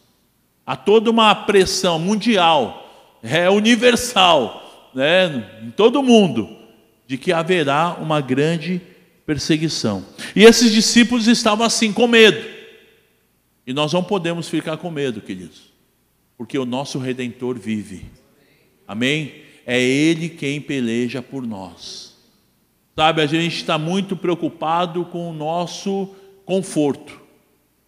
Há 0.67 0.77
toda 0.77 1.11
uma 1.11 1.35
pressão 1.35 1.99
mundial, 1.99 3.19
é 3.23 3.49
universal, 3.49 4.91
né, 4.95 5.61
em 5.63 5.71
todo 5.71 6.03
mundo, 6.03 6.49
de 7.07 7.19
que 7.19 7.33
haverá 7.33 7.97
uma 8.01 8.21
grande 8.21 8.81
perseguição. 9.27 10.05
E 10.35 10.45
esses 10.45 10.73
discípulos 10.73 11.27
estavam 11.27 11.67
assim 11.67 11.93
com 11.93 12.07
medo. 12.07 12.45
E 13.67 13.73
nós 13.73 13.93
não 13.93 14.03
podemos 14.03 14.49
ficar 14.49 14.77
com 14.77 14.91
medo, 14.91 15.21
queridos, 15.21 15.73
porque 16.37 16.59
o 16.59 16.67
nosso 16.67 16.99
redentor 16.99 17.59
vive. 17.59 18.07
Amém? 18.87 19.43
É 19.67 19.81
Ele 19.81 20.29
quem 20.29 20.61
peleja 20.61 21.23
por 21.23 21.47
nós. 21.47 22.14
Sabe, 22.97 23.23
a 23.23 23.27
gente 23.27 23.57
está 23.57 23.77
muito 23.77 24.17
preocupado 24.17 25.05
com 25.07 25.31
o 25.31 25.35
nosso 25.35 26.15
conforto, 26.45 27.21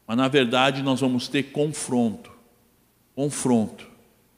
mas 0.07 0.17
na 0.17 0.29
verdade 0.29 0.83
nós 0.83 1.01
vamos 1.01 1.29
ter 1.29 1.45
confronto 1.45 2.37
confronto 3.17 3.89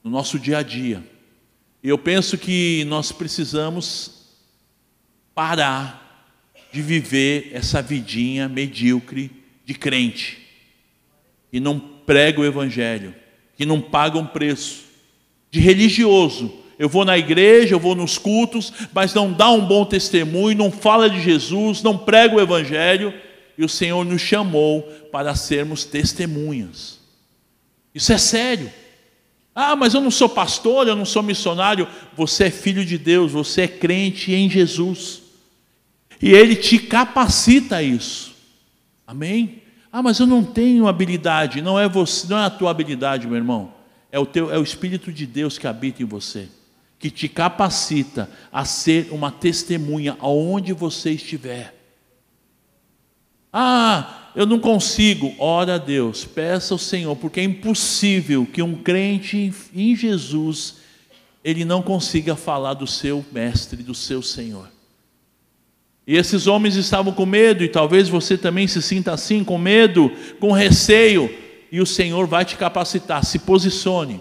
no 0.01 0.09
nosso 0.09 0.39
dia 0.39 0.59
a 0.59 0.63
dia. 0.63 1.03
E 1.83 1.89
eu 1.89 1.97
penso 1.97 2.37
que 2.37 2.85
nós 2.85 3.11
precisamos 3.11 4.29
parar 5.35 6.37
de 6.71 6.81
viver 6.81 7.51
essa 7.53 7.81
vidinha 7.81 8.47
medíocre 8.47 9.29
de 9.65 9.73
crente 9.73 10.47
e 11.51 11.59
não 11.59 11.77
prega 11.77 12.39
o 12.39 12.45
evangelho, 12.45 13.13
que 13.57 13.65
não 13.65 13.81
paga 13.81 14.17
um 14.17 14.25
preço, 14.25 14.85
de 15.51 15.59
religioso. 15.59 16.58
Eu 16.79 16.87
vou 16.87 17.03
na 17.03 17.17
igreja, 17.17 17.75
eu 17.75 17.79
vou 17.79 17.93
nos 17.93 18.17
cultos, 18.17 18.71
mas 18.93 19.13
não 19.13 19.33
dá 19.33 19.51
um 19.51 19.65
bom 19.65 19.83
testemunho, 19.83 20.57
não 20.57 20.71
fala 20.71 21.09
de 21.09 21.21
Jesus, 21.21 21.83
não 21.83 21.97
prega 21.97 22.37
o 22.37 22.39
evangelho, 22.41 23.13
e 23.57 23.65
o 23.65 23.69
Senhor 23.69 24.05
nos 24.05 24.21
chamou 24.21 24.83
para 25.11 25.35
sermos 25.35 25.83
testemunhas. 25.83 26.97
Isso 27.93 28.13
é 28.13 28.17
sério. 28.17 28.71
Ah, 29.53 29.75
mas 29.75 29.93
eu 29.93 29.99
não 29.99 30.09
sou 30.09 30.29
pastor, 30.29 30.87
eu 30.87 30.95
não 30.95 31.03
sou 31.03 31.21
missionário. 31.21 31.85
Você 32.15 32.45
é 32.45 32.49
filho 32.49 32.85
de 32.85 32.97
Deus, 32.97 33.33
você 33.33 33.63
é 33.63 33.67
crente 33.67 34.33
em 34.33 34.49
Jesus. 34.49 35.21
E 36.21 36.31
Ele 36.31 36.55
te 36.55 36.79
capacita 36.79 37.77
a 37.77 37.83
isso. 37.83 38.33
Amém? 39.05 39.63
Ah, 39.91 40.01
mas 40.01 40.19
eu 40.19 40.27
não 40.27 40.43
tenho 40.43 40.87
habilidade. 40.87 41.61
Não 41.61 41.77
é 41.77 41.89
você, 41.89 42.25
não 42.29 42.37
é 42.37 42.45
a 42.45 42.49
tua 42.49 42.71
habilidade, 42.71 43.27
meu 43.27 43.35
irmão. 43.35 43.73
É 44.09 44.17
o 44.17 44.25
teu, 44.25 44.49
é 44.49 44.57
o 44.57 44.63
Espírito 44.63 45.11
de 45.11 45.25
Deus 45.25 45.57
que 45.57 45.67
habita 45.67 46.01
em 46.01 46.05
você, 46.05 46.47
que 46.99 47.09
te 47.09 47.29
capacita 47.29 48.29
a 48.51 48.65
ser 48.65 49.07
uma 49.11 49.31
testemunha 49.31 50.17
aonde 50.19 50.73
você 50.73 51.11
estiver. 51.11 51.73
Ah, 53.51 54.31
eu 54.35 54.45
não 54.45 54.59
consigo. 54.59 55.33
Ora 55.39 55.75
a 55.75 55.77
Deus, 55.77 56.25
peça 56.25 56.73
ao 56.73 56.77
Senhor, 56.77 57.15
porque 57.15 57.39
é 57.39 57.43
impossível 57.43 58.45
que 58.45 58.61
um 58.61 58.75
crente 58.75 59.53
em 59.73 59.95
Jesus 59.95 60.75
ele 61.41 61.63
não 61.63 61.81
consiga 61.81 62.35
falar 62.35 62.73
do 62.73 62.85
seu 62.85 63.25
mestre, 63.31 63.81
do 63.81 63.95
seu 63.95 64.21
Senhor. 64.21 64.69
E 66.05 66.17
esses 66.17 66.47
homens 66.47 66.75
estavam 66.75 67.13
com 67.13 67.25
medo, 67.25 67.63
e 67.63 67.69
talvez 67.69 68.09
você 68.09 68.37
também 68.37 68.67
se 68.67 68.81
sinta 68.81 69.13
assim, 69.13 69.43
com 69.43 69.57
medo, 69.57 70.11
com 70.39 70.51
receio, 70.51 71.33
e 71.71 71.79
o 71.79 71.85
Senhor 71.85 72.27
vai 72.27 72.43
te 72.43 72.57
capacitar. 72.57 73.23
Se 73.23 73.39
posicione, 73.39 74.19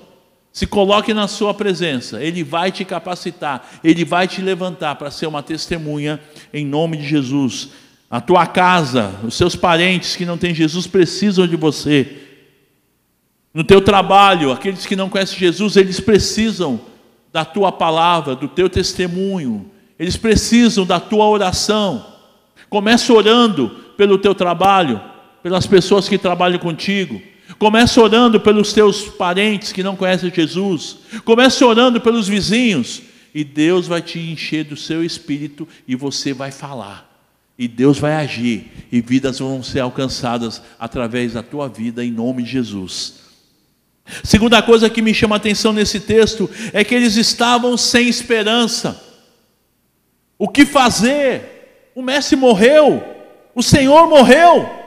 se 0.59 0.67
coloque 0.67 1.15
na 1.15 1.29
sua 1.29 1.55
presença, 1.55 2.23
Ele 2.23 2.43
vai 2.43 2.73
te 2.73 2.85
capacitar, 2.85 3.69
Ele 3.85 4.05
vai 4.05 4.27
te 4.27 4.41
levantar 4.43 4.97
para 4.97 5.11
ser 5.11 5.27
uma 5.27 5.43
testemunha 5.43 6.21
em 6.53 6.67
nome 6.67 6.97
de 6.97 7.07
Jesus. 7.07 7.71
A 8.11 8.21
tua 8.21 8.47
casa, 8.47 9.15
os 9.23 9.35
seus 9.35 9.55
parentes 9.55 10.17
que 10.17 10.25
não 10.25 10.39
têm 10.39 10.55
Jesus 10.55 10.87
precisam 10.87 11.47
de 11.47 11.57
você. 11.57 12.23
No 13.53 13.63
teu 13.63 13.81
trabalho, 13.81 14.51
aqueles 14.51 14.87
que 14.87 14.97
não 14.97 15.09
conhecem 15.09 15.39
Jesus, 15.39 15.77
eles 15.77 16.01
precisam 16.01 16.81
da 17.33 17.45
tua 17.45 17.71
palavra, 17.71 18.35
do 18.35 18.49
teu 18.49 18.69
testemunho 18.69 19.71
eles 19.99 20.17
precisam 20.17 20.87
da 20.87 21.01
tua 21.01 21.29
oração. 21.29 22.07
Comece 22.71 23.11
orando 23.11 23.71
pelo 23.97 24.19
teu 24.19 24.35
trabalho, 24.35 25.01
pelas 25.43 25.67
pessoas 25.67 26.09
que 26.09 26.17
trabalham 26.17 26.59
contigo. 26.59 27.21
Comece 27.59 27.99
orando 27.99 28.39
pelos 28.39 28.73
teus 28.73 29.03
parentes 29.03 29.73
que 29.73 29.83
não 29.83 29.97
conhecem 29.97 30.33
Jesus. 30.33 30.99
Comece 31.25 31.65
orando 31.65 32.01
pelos 32.01 32.29
vizinhos. 32.29 33.03
E 33.35 33.45
Deus 33.45 33.87
vai 33.87 34.01
te 34.01 34.19
encher 34.19 34.65
do 34.65 34.77
seu 34.77 35.05
espírito 35.05 35.67
e 35.87 35.95
você 35.97 36.33
vai 36.33 36.51
falar. 36.51 37.09
E 37.59 37.67
Deus 37.67 37.99
vai 37.99 38.15
agir. 38.15 38.71
E 38.93 39.01
vidas 39.01 39.41
vão 39.41 39.63
ser 39.63 39.81
alcançadas 39.81 40.63
através 40.79 41.33
da 41.33 41.43
tua 41.43 41.69
vida, 41.69 42.05
em 42.05 42.13
nome 42.13 42.45
de 42.45 42.51
Jesus. 42.51 43.15
Segunda 44.23 44.63
coisa 44.63 44.89
que 44.89 45.03
me 45.03 45.13
chama 45.13 45.37
a 45.37 45.39
atenção 45.39 45.73
nesse 45.73 46.01
texto 46.01 46.49
é 46.73 46.83
que 46.85 46.95
eles 46.95 47.17
estavam 47.17 47.77
sem 47.77 48.09
esperança. 48.09 49.03
O 50.39 50.49
que 50.49 50.65
fazer? 50.65 51.91
O 51.95 52.03
mestre 52.03 52.37
morreu, 52.37 53.03
o 53.55 53.63
Senhor 53.63 54.09
morreu. 54.09 54.78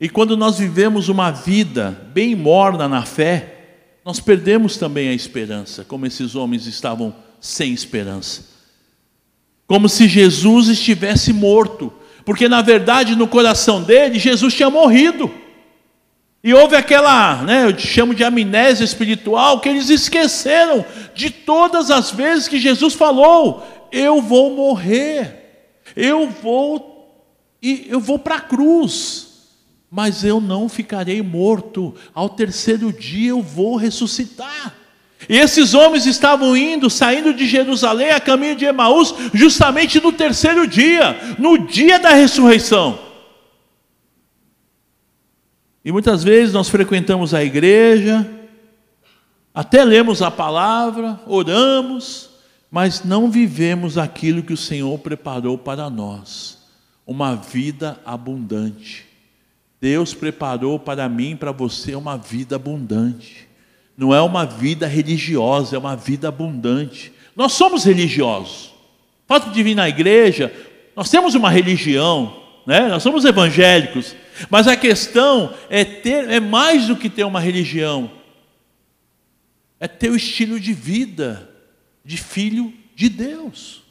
E 0.00 0.08
quando 0.08 0.36
nós 0.36 0.58
vivemos 0.58 1.08
uma 1.08 1.30
vida 1.30 2.08
bem 2.12 2.34
morna 2.34 2.86
na 2.86 3.02
fé, 3.02 3.56
nós 4.04 4.20
perdemos 4.20 4.76
também 4.76 5.08
a 5.08 5.14
esperança, 5.14 5.84
como 5.84 6.06
esses 6.06 6.34
homens 6.34 6.66
estavam 6.66 7.14
sem 7.40 7.72
esperança. 7.72 8.44
Como 9.66 9.88
se 9.88 10.06
Jesus 10.06 10.68
estivesse 10.68 11.32
morto, 11.32 11.92
porque 12.24 12.48
na 12.48 12.62
verdade 12.62 13.16
no 13.16 13.26
coração 13.26 13.82
dele 13.82 14.18
Jesus 14.18 14.54
tinha 14.54 14.70
morrido. 14.70 15.30
E 16.44 16.54
houve 16.54 16.76
aquela, 16.76 17.42
né, 17.42 17.64
eu 17.64 17.76
chamo 17.76 18.14
de 18.14 18.22
amnésia 18.22 18.84
espiritual, 18.84 19.58
que 19.58 19.68
eles 19.68 19.88
esqueceram 19.90 20.84
de 21.12 21.30
todas 21.30 21.90
as 21.90 22.12
vezes 22.12 22.46
que 22.46 22.60
Jesus 22.60 22.94
falou: 22.94 23.66
eu 23.90 24.22
vou 24.22 24.54
morrer, 24.54 25.80
eu 25.96 26.28
vou 26.28 26.94
e 27.60 27.86
eu 27.88 27.98
vou 27.98 28.18
para 28.18 28.36
a 28.36 28.40
cruz, 28.40 29.25
mas 29.96 30.22
eu 30.22 30.42
não 30.42 30.68
ficarei 30.68 31.22
morto. 31.22 31.94
Ao 32.12 32.28
terceiro 32.28 32.92
dia 32.92 33.30
eu 33.30 33.40
vou 33.40 33.76
ressuscitar. 33.76 34.74
E 35.26 35.38
esses 35.38 35.72
homens 35.72 36.04
estavam 36.04 36.54
indo, 36.54 36.90
saindo 36.90 37.32
de 37.32 37.46
Jerusalém 37.46 38.10
a 38.10 38.20
caminho 38.20 38.54
de 38.54 38.66
Emaús, 38.66 39.14
justamente 39.32 39.98
no 39.98 40.12
terceiro 40.12 40.66
dia, 40.66 41.18
no 41.38 41.56
dia 41.56 41.98
da 41.98 42.10
ressurreição. 42.10 42.98
E 45.82 45.90
muitas 45.90 46.22
vezes 46.22 46.52
nós 46.52 46.68
frequentamos 46.68 47.32
a 47.32 47.42
igreja, 47.42 48.28
até 49.54 49.82
lemos 49.82 50.20
a 50.20 50.30
palavra, 50.30 51.18
oramos, 51.26 52.28
mas 52.70 53.02
não 53.02 53.30
vivemos 53.30 53.96
aquilo 53.96 54.42
que 54.42 54.52
o 54.52 54.58
Senhor 54.58 54.98
preparou 54.98 55.56
para 55.56 55.88
nós, 55.88 56.58
uma 57.06 57.34
vida 57.34 57.98
abundante. 58.04 59.05
Deus 59.80 60.14
preparou 60.14 60.78
para 60.78 61.08
mim 61.08 61.32
e 61.32 61.36
para 61.36 61.52
você 61.52 61.94
uma 61.94 62.16
vida 62.16 62.56
abundante. 62.56 63.46
Não 63.96 64.14
é 64.14 64.20
uma 64.20 64.44
vida 64.44 64.86
religiosa, 64.86 65.76
é 65.76 65.78
uma 65.78 65.96
vida 65.96 66.28
abundante. 66.28 67.12
Nós 67.34 67.52
somos 67.52 67.84
religiosos. 67.84 68.66
O 69.24 69.28
fato 69.28 69.50
de 69.50 69.62
vir 69.62 69.74
na 69.74 69.88
igreja, 69.88 70.52
nós 70.94 71.10
temos 71.10 71.34
uma 71.34 71.50
religião, 71.50 72.42
né? 72.66 72.88
nós 72.88 73.02
somos 73.02 73.24
evangélicos, 73.24 74.14
mas 74.50 74.68
a 74.68 74.76
questão 74.76 75.52
é 75.68 75.84
ter, 75.84 76.28
é 76.30 76.40
mais 76.40 76.86
do 76.86 76.96
que 76.96 77.10
ter 77.10 77.24
uma 77.24 77.40
religião, 77.40 78.10
é 79.80 79.88
ter 79.88 80.10
o 80.10 80.16
estilo 80.16 80.58
de 80.58 80.72
vida 80.72 81.50
de 82.04 82.16
filho 82.16 82.72
de 82.94 83.08
Deus. 83.08 83.85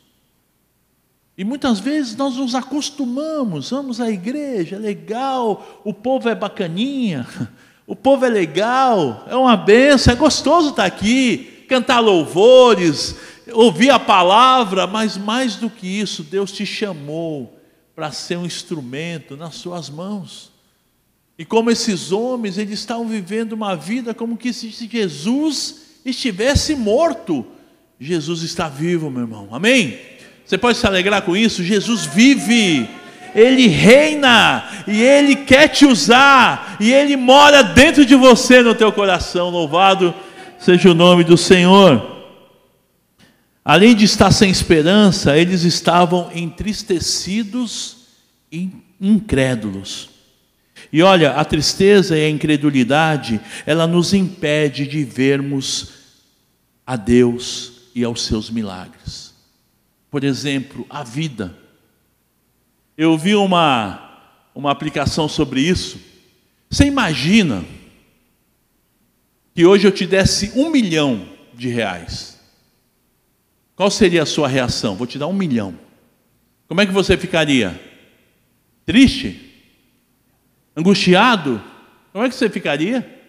E 1.37 1.43
muitas 1.43 1.79
vezes 1.79 2.15
nós 2.15 2.35
nos 2.35 2.55
acostumamos, 2.55 3.69
vamos 3.69 3.99
à 3.99 4.09
igreja, 4.09 4.77
é 4.77 4.79
legal, 4.79 5.81
o 5.83 5.93
povo 5.93 6.29
é 6.29 6.35
bacaninha, 6.35 7.27
o 7.85 7.95
povo 7.95 8.25
é 8.25 8.29
legal, 8.29 9.25
é 9.29 9.35
uma 9.35 9.57
benção, 9.57 10.13
é 10.13 10.15
gostoso 10.15 10.69
estar 10.69 10.85
aqui, 10.85 11.65
cantar 11.67 11.99
louvores, 11.99 13.15
ouvir 13.51 13.89
a 13.89 13.99
palavra, 13.99 14.87
mas 14.87 15.17
mais 15.17 15.55
do 15.55 15.69
que 15.69 15.87
isso, 15.87 16.23
Deus 16.23 16.51
te 16.51 16.65
chamou 16.65 17.59
para 17.93 18.11
ser 18.11 18.37
um 18.37 18.45
instrumento 18.45 19.35
nas 19.35 19.55
suas 19.55 19.89
mãos. 19.89 20.51
E 21.37 21.43
como 21.43 21.69
esses 21.69 22.13
homens, 22.13 22.57
eles 22.57 22.79
estavam 22.79 23.07
vivendo 23.07 23.51
uma 23.51 23.75
vida 23.75 24.13
como 24.13 24.37
que 24.37 24.53
se 24.53 24.69
Jesus 24.69 25.81
estivesse 26.05 26.75
morto 26.75 27.45
Jesus 27.99 28.41
está 28.41 28.67
vivo, 28.67 29.09
meu 29.09 29.21
irmão. 29.21 29.49
Amém? 29.51 29.97
Você 30.45 30.57
pode 30.57 30.77
se 30.77 30.85
alegrar 30.85 31.23
com 31.23 31.35
isso? 31.35 31.63
Jesus 31.63 32.05
vive. 32.05 32.87
Ele 33.33 33.67
reina 33.67 34.63
e 34.87 35.01
ele 35.01 35.35
quer 35.35 35.67
te 35.67 35.85
usar 35.85 36.77
e 36.79 36.93
ele 36.93 37.17
mora 37.17 37.61
dentro 37.61 38.05
de 38.05 38.15
você 38.15 38.61
no 38.61 38.73
teu 38.73 38.91
coração. 38.91 39.49
Louvado 39.49 40.13
seja 40.57 40.91
o 40.91 40.93
nome 40.93 41.23
do 41.23 41.35
Senhor. 41.35 42.15
Além 43.63 43.95
de 43.95 44.05
estar 44.05 44.31
sem 44.31 44.49
esperança, 44.49 45.35
eles 45.35 45.63
estavam 45.63 46.29
entristecidos 46.33 47.97
e 48.51 48.69
incrédulos. 49.01 50.09
E 50.93 51.01
olha, 51.01 51.31
a 51.31 51.43
tristeza 51.43 52.17
e 52.17 52.23
a 52.23 52.29
incredulidade, 52.29 53.41
ela 53.65 53.87
nos 53.87 54.13
impede 54.13 54.87
de 54.87 55.03
vermos 55.03 55.89
a 56.85 56.95
Deus 56.95 57.89
e 57.95 58.03
aos 58.03 58.23
seus 58.23 58.49
milagres. 58.51 59.24
Por 60.15 60.23
exemplo, 60.23 60.87
a 60.89 61.03
vida. 61.03 61.53
Eu 62.97 63.17
vi 63.17 63.35
uma, 63.35 64.31
uma 64.55 64.71
aplicação 64.71 65.27
sobre 65.27 65.59
isso. 65.59 65.99
Você 66.69 66.85
imagina 66.85 67.65
que 69.53 69.65
hoje 69.65 69.85
eu 69.85 69.91
te 69.91 70.07
desse 70.07 70.53
um 70.57 70.69
milhão 70.69 71.27
de 71.53 71.67
reais. 71.67 72.39
Qual 73.75 73.91
seria 73.91 74.23
a 74.23 74.25
sua 74.25 74.47
reação? 74.47 74.95
Vou 74.95 75.05
te 75.05 75.19
dar 75.19 75.27
um 75.27 75.33
milhão. 75.33 75.77
Como 76.65 76.79
é 76.79 76.85
que 76.85 76.93
você 76.93 77.17
ficaria? 77.17 77.77
Triste? 78.85 79.53
Angustiado? 80.77 81.61
Como 82.13 82.23
é 82.23 82.29
que 82.29 82.35
você 82.35 82.49
ficaria? 82.49 83.21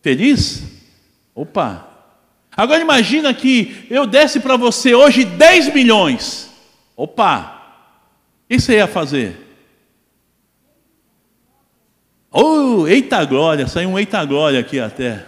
Feliz? 0.00 0.62
Opa, 1.34 1.91
Agora 2.56 2.80
imagina 2.80 3.32
que 3.32 3.86
eu 3.88 4.06
desse 4.06 4.38
para 4.38 4.56
você 4.56 4.94
hoje 4.94 5.24
10 5.24 5.74
milhões. 5.74 6.50
Opa! 6.96 7.60
O 8.44 8.54
que 8.54 8.60
você 8.60 8.76
ia 8.76 8.86
fazer? 8.86 9.38
Oh, 12.30 12.86
eita 12.86 13.24
glória, 13.24 13.66
saiu 13.66 13.90
um 13.90 13.98
eita 13.98 14.24
glória 14.24 14.60
aqui 14.60 14.78
até. 14.78 15.24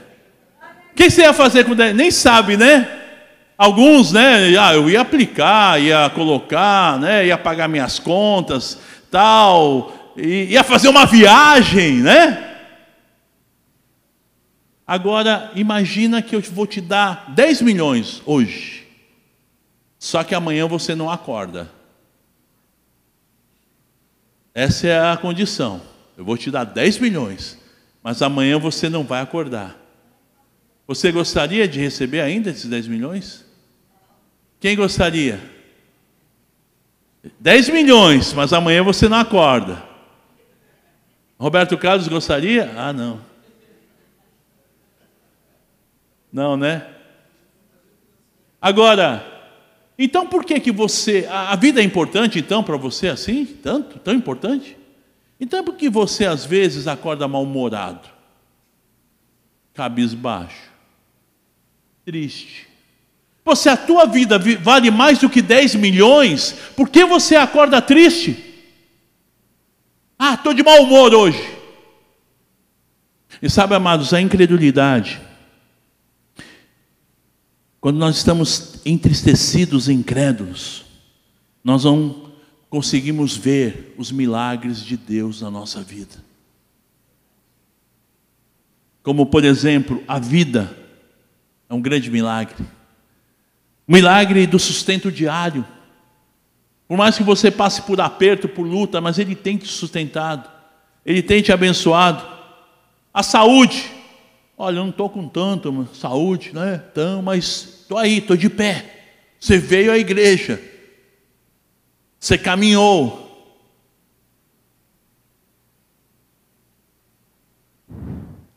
O 0.93 0.95
que 0.95 1.11
você 1.11 1.23
ia 1.23 1.33
fazer 1.33 1.65
com 1.65 1.75
10? 1.75 1.95
Nem 1.95 2.11
sabe, 2.11 2.57
né? 2.57 2.89
Alguns, 3.57 4.13
né? 4.13 4.57
Ah, 4.59 4.75
eu 4.75 4.91
ia 4.91 5.01
aplicar, 5.01 5.81
ia 5.81 6.11
colocar, 6.11 6.99
né? 6.99 7.27
Ia 7.27 7.39
pagar 7.39 7.69
minhas 7.69 7.99
contas, 7.99 8.79
tal. 9.11 10.13
Ia 10.17 10.63
fazer 10.63 10.89
uma 10.89 11.07
viagem, 11.07 11.95
né? 11.95 12.54
Agora, 14.87 15.51
imagina 15.55 16.21
que 16.21 16.37
eu 16.37 16.41
vou 16.43 16.67
te 16.67 16.81
dar 16.81 17.33
10 17.35 17.63
milhões 17.63 18.23
hoje. 18.27 18.87
Só 19.99 20.23
que 20.23 20.35
amanhã 20.35 20.67
você 20.67 20.95
não 20.95 21.11
acorda. 21.11 21.71
Essa 24.55 24.87
é 24.87 25.11
a 25.11 25.17
condição. 25.17 25.81
Eu 26.17 26.25
vou 26.25 26.37
te 26.37 26.51
dar 26.51 26.65
10 26.65 26.99
milhões, 26.99 27.59
mas 28.03 28.21
amanhã 28.21 28.59
você 28.59 28.89
não 28.89 29.03
vai 29.03 29.21
acordar. 29.21 29.77
Você 30.87 31.11
gostaria 31.11 31.67
de 31.67 31.81
receber 31.81 32.21
ainda 32.21 32.51
esses 32.51 32.67
10 32.67 32.87
milhões? 32.87 33.45
Quem 34.61 34.77
gostaria? 34.77 35.41
10 37.41 37.71
milhões, 37.71 38.35
mas 38.35 38.53
amanhã 38.53 38.83
você 38.83 39.09
não 39.09 39.17
acorda. 39.17 39.83
Roberto 41.39 41.77
Carlos 41.79 42.07
gostaria? 42.07 42.73
Ah, 42.77 42.93
não. 42.93 43.21
Não, 46.35 46.57
né? 46.57 46.85
Agora, 48.61 49.25
então 49.97 50.27
por 50.27 50.45
que 50.45 50.59
que 50.59 50.73
você, 50.73 51.29
a 51.31 51.55
vida 51.55 51.81
é 51.81 51.85
importante 51.85 52.41
então 52.41 52.61
para 52.61 52.77
você 52.77 53.07
assim, 53.07 53.47
tanto, 53.47 54.01
tão 54.01 54.13
importante? 54.13 54.77
Então 55.39 55.63
por 55.63 55.77
que 55.77 55.89
você 55.89 56.27
às 56.27 56.45
vezes 56.45 56.89
acorda 56.89 57.29
mal-humorado, 57.29 58.09
cabisbaixo, 59.75 60.73
triste? 62.05 62.67
Você, 63.45 63.69
a 63.69 63.77
tua 63.77 64.05
vida 64.05 64.37
vale 64.61 64.91
mais 64.91 65.21
do 65.21 65.31
que 65.31 65.41
10 65.41 65.77
milhões, 65.77 66.57
por 66.75 66.89
que 66.89 67.05
você 67.05 67.37
acorda 67.37 67.81
triste? 67.81 68.43
Ah, 70.19 70.35
estou 70.35 70.53
de 70.53 70.65
mau 70.65 70.83
humor 70.83 71.15
hoje. 71.15 71.55
E 73.41 73.49
sabe, 73.49 73.77
amados, 73.77 74.13
a 74.13 74.21
incredulidade, 74.21 75.21
quando 77.85 77.99
nós 77.99 78.17
estamos 78.17 78.81
entristecidos, 78.87 79.91
incrédulos, 79.91 80.87
nós 81.63 81.85
não 81.85 82.33
conseguimos 82.71 83.37
ver 83.37 83.95
os 83.99 84.11
milagres 84.11 84.83
de 84.83 84.97
Deus 84.97 85.43
na 85.43 85.51
nossa 85.51 85.83
vida. 85.83 86.15
Como, 89.03 89.27
por 89.27 89.45
exemplo, 89.45 90.03
a 90.09 90.19
vida 90.19 90.75
é 91.69 91.75
um 91.75 91.81
grande 91.83 92.11
milagre. 92.11 92.65
O 93.87 93.93
milagre 93.93 94.47
do 94.47 94.59
sustento 94.59 95.13
diário. 95.13 95.63
Por 96.89 96.97
mais 96.97 97.19
que 97.19 97.23
você 97.23 97.51
passe 97.51 97.83
por 97.83 98.01
aperto, 98.01 98.49
por 98.49 98.67
luta, 98.67 98.99
mas 98.99 99.19
Ele 99.19 99.35
tem 99.35 99.59
te 99.59 99.69
sustentado, 99.69 100.51
Ele 101.05 101.23
tem 101.23 101.43
te 101.43 101.53
abençoado. 101.53 102.25
A 103.13 103.23
saúde, 103.23 103.93
olha, 104.57 104.77
eu 104.77 104.85
não 104.85 104.89
estou 104.89 105.11
com 105.11 105.29
tanto 105.29 105.87
saúde, 105.93 106.51
né? 106.55 106.79
Tão, 106.79 107.21
mas 107.21 107.74
estou 107.85 107.99
aí, 107.99 108.19
estou 108.19 108.37
de 108.37 108.49
pé. 108.49 108.91
Você 109.39 109.59
veio 109.59 109.93
à 109.93 109.99
igreja, 109.99 110.61
você 112.19 112.39
caminhou. 112.39 113.23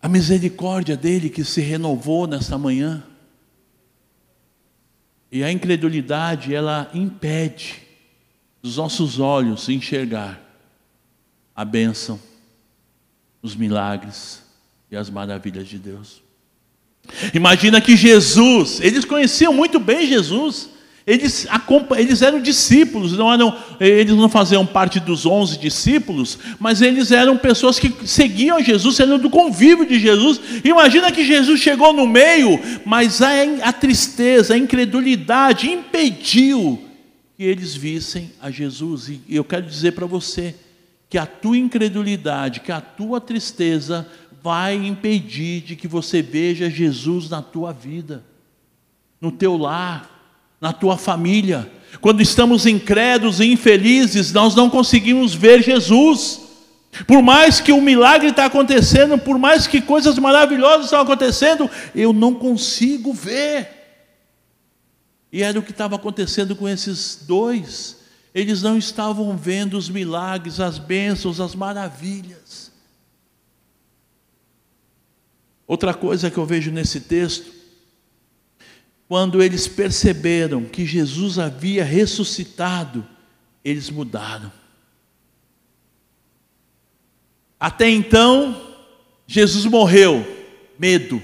A 0.02 0.08
misericórdia 0.08 0.96
dele 0.96 1.30
que 1.30 1.44
se 1.44 1.60
renovou 1.60 2.26
nesta 2.26 2.58
manhã. 2.58 3.04
E 5.30 5.44
a 5.44 5.52
incredulidade, 5.52 6.56
ela 6.56 6.90
impede 6.94 7.82
os 8.62 8.78
nossos 8.78 9.20
olhos 9.20 9.68
enxergar 9.68 10.42
a 11.54 11.66
bênção, 11.66 12.18
os 13.42 13.54
milagres 13.54 14.42
e 14.90 14.96
as 14.96 15.10
maravilhas 15.10 15.68
de 15.68 15.78
Deus. 15.78 16.27
Imagina 17.34 17.82
que 17.82 17.96
Jesus, 17.96 18.80
eles 18.82 19.06
conheciam 19.06 19.54
muito 19.54 19.80
bem 19.80 20.08
Jesus, 20.08 20.70
eles, 21.08 21.48
eles 21.98 22.22
eram 22.22 22.42
discípulos, 22.42 23.14
não 23.14 23.32
eram, 23.32 23.58
eles 23.80 24.14
não 24.14 24.28
faziam 24.28 24.66
parte 24.66 25.00
dos 25.00 25.26
onze 25.26 25.58
discípulos, 25.58 26.38
mas 26.60 26.82
eles 26.82 27.12
eram 27.12 27.38
pessoas 27.38 27.80
que 27.80 27.94
seguiam 28.06 28.62
Jesus, 28.62 29.00
eram 29.00 29.18
do 29.18 29.30
convívio 29.30 29.86
de 29.86 29.98
Jesus. 29.98 30.42
Imagina 30.66 31.10
que 31.10 31.26
Jesus 31.26 31.62
chegou 31.62 31.94
no 31.94 32.06
meio, 32.06 32.60
mas 32.86 33.22
a, 33.22 33.30
a 33.64 33.72
tristeza, 33.72 34.54
a 34.54 34.58
incredulidade 34.58 35.70
impediu 35.70 36.84
que 37.38 37.44
eles 37.44 37.74
vissem 37.74 38.32
a 38.42 38.52
Jesus. 38.52 39.08
E 39.08 39.22
eu 39.30 39.46
quero 39.46 39.66
dizer 39.66 39.94
para 39.94 40.06
você 40.06 40.56
que 41.10 41.18
a 41.18 41.26
tua 41.26 41.58
incredulidade, 41.58 42.60
que 42.60 42.72
a 42.72 42.82
tua 42.82 43.22
tristeza 43.22 44.06
vai 44.44 44.76
impedir 44.76 45.62
de 45.62 45.76
que 45.76 45.88
você 45.88 46.22
veja 46.22 46.70
Jesus 46.70 47.30
na 47.30 47.42
tua 47.42 47.72
vida, 47.72 48.24
no 49.20 49.32
teu 49.32 49.58
lar, 49.58 50.18
na 50.60 50.72
tua 50.74 50.98
família. 50.98 51.72
Quando 52.02 52.22
estamos 52.22 52.66
incrédulos 52.66 53.40
e 53.40 53.46
infelizes, 53.46 54.32
nós 54.32 54.56
não 54.56 54.70
conseguimos 54.70 55.34
ver 55.34 55.64
Jesus. 55.64 56.42
Por 57.06 57.22
mais 57.22 57.60
que 57.60 57.72
o 57.72 57.82
milagre 57.82 58.30
está 58.30 58.46
acontecendo, 58.46 59.18
por 59.18 59.38
mais 59.38 59.68
que 59.68 59.82
coisas 59.82 60.18
maravilhosas 60.18 60.86
estão 60.86 61.02
acontecendo, 61.02 61.70
eu 61.94 62.14
não 62.14 62.34
consigo 62.34 63.14
ver. 63.14 63.70
E 65.32 65.44
era 65.44 65.60
o 65.60 65.64
que 65.64 65.72
estava 65.72 65.96
acontecendo 65.96 66.56
com 66.56 66.68
esses 66.68 67.24
dois. 67.28 67.98
Eles 68.34 68.62
não 68.62 68.78
estavam 68.78 69.36
vendo 69.36 69.78
os 69.78 69.90
milagres, 69.90 70.60
as 70.60 70.78
bênçãos, 70.78 71.40
as 71.40 71.56
maravilhas. 71.56 72.67
Outra 75.68 75.94
coisa 75.94 76.32
que 76.32 76.38
eu 76.38 76.46
vejo 76.46 76.72
nesse 76.72 77.02
texto 77.02 77.58
quando 79.08 79.42
eles 79.42 79.68
perceberam 79.68 80.66
que 80.66 80.86
Jesus 80.86 81.40
havia 81.40 81.84
ressuscitado, 81.84 83.06
eles 83.64 83.90
mudaram. 83.90 84.52
Até 87.60 87.90
então, 87.90 88.62
Jesus 89.26 89.66
morreu, 89.66 90.26
medo, 90.78 91.22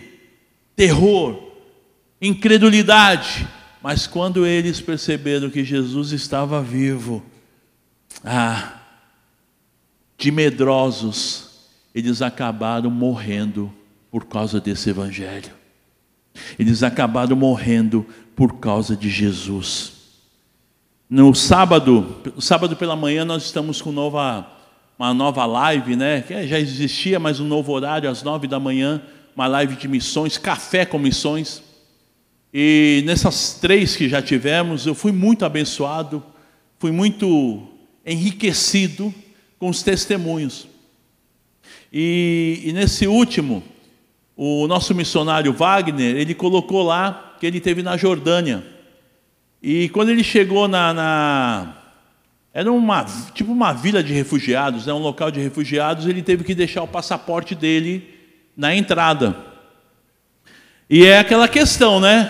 terror, 0.75 1.51
incredulidade, 2.21 3.47
mas 3.81 4.07
quando 4.07 4.45
eles 4.45 4.79
perceberam 4.79 5.49
que 5.49 5.63
Jesus 5.63 6.11
estava 6.11 6.61
vivo, 6.61 7.23
ah, 8.23 8.79
de 10.17 10.31
medrosos, 10.31 11.67
eles 11.93 12.21
acabaram 12.21 12.89
morrendo 12.89 13.71
por 14.13 14.25
causa 14.25 14.61
desse 14.61 14.91
evangelho. 14.91 15.49
Eles 16.59 16.83
acabaram 16.83 17.35
morrendo 17.35 18.05
por 18.35 18.59
causa 18.59 18.95
de 18.95 19.09
Jesus. 19.09 19.93
No 21.09 21.33
sábado, 21.33 22.21
sábado 22.39 22.75
pela 22.75 22.95
manhã, 22.95 23.25
nós 23.25 23.45
estamos 23.45 23.81
com 23.81 23.91
nova, 23.91 24.47
uma 24.99 25.15
nova 25.15 25.47
live, 25.47 25.95
né? 25.95 26.21
Que 26.21 26.45
já 26.45 26.59
existia, 26.59 27.19
mas 27.19 27.39
um 27.39 27.47
novo 27.47 27.71
horário, 27.71 28.07
às 28.07 28.21
nove 28.21 28.45
da 28.47 28.59
manhã, 28.59 29.01
uma 29.35 29.47
live 29.47 29.75
de 29.77 29.87
missões, 29.87 30.37
café 30.37 30.85
com 30.85 30.99
missões. 30.99 31.63
E 32.53 33.01
nessas 33.07 33.55
três 33.59 33.95
que 33.95 34.07
já 34.07 34.21
tivemos, 34.21 34.85
eu 34.85 34.93
fui 34.93 35.11
muito 35.11 35.43
abençoado, 35.43 36.23
fui 36.77 36.91
muito 36.91 37.67
enriquecido 38.05 39.11
com 39.57 39.69
os 39.69 39.81
testemunhos. 39.81 40.67
E, 41.91 42.61
e 42.63 42.73
nesse 42.73 43.07
último, 43.07 43.72
o 44.45 44.67
nosso 44.67 44.93
missionário 44.93 45.53
Wagner, 45.53 46.17
ele 46.17 46.35
colocou 46.35 46.83
lá 46.83 47.37
que 47.39 47.45
ele 47.45 47.61
teve 47.61 47.81
na 47.81 47.95
Jordânia. 47.95 48.61
E 49.61 49.87
quando 49.89 50.09
ele 50.09 50.21
chegou 50.21 50.67
na, 50.67 50.93
na 50.93 51.75
era 52.53 52.69
uma 52.69 53.05
tipo 53.33 53.53
uma 53.53 53.71
vila 53.71 54.03
de 54.03 54.11
refugiados, 54.11 54.85
né, 54.85 54.91
um 54.91 54.97
local 54.97 55.31
de 55.31 55.39
refugiados, 55.39 56.07
ele 56.07 56.21
teve 56.21 56.43
que 56.43 56.53
deixar 56.53 56.83
o 56.83 56.87
passaporte 56.87 57.55
dele 57.55 58.05
na 58.55 58.75
entrada. 58.75 59.33
E 60.89 61.05
é 61.05 61.19
aquela 61.19 61.47
questão, 61.47 62.01
né? 62.01 62.29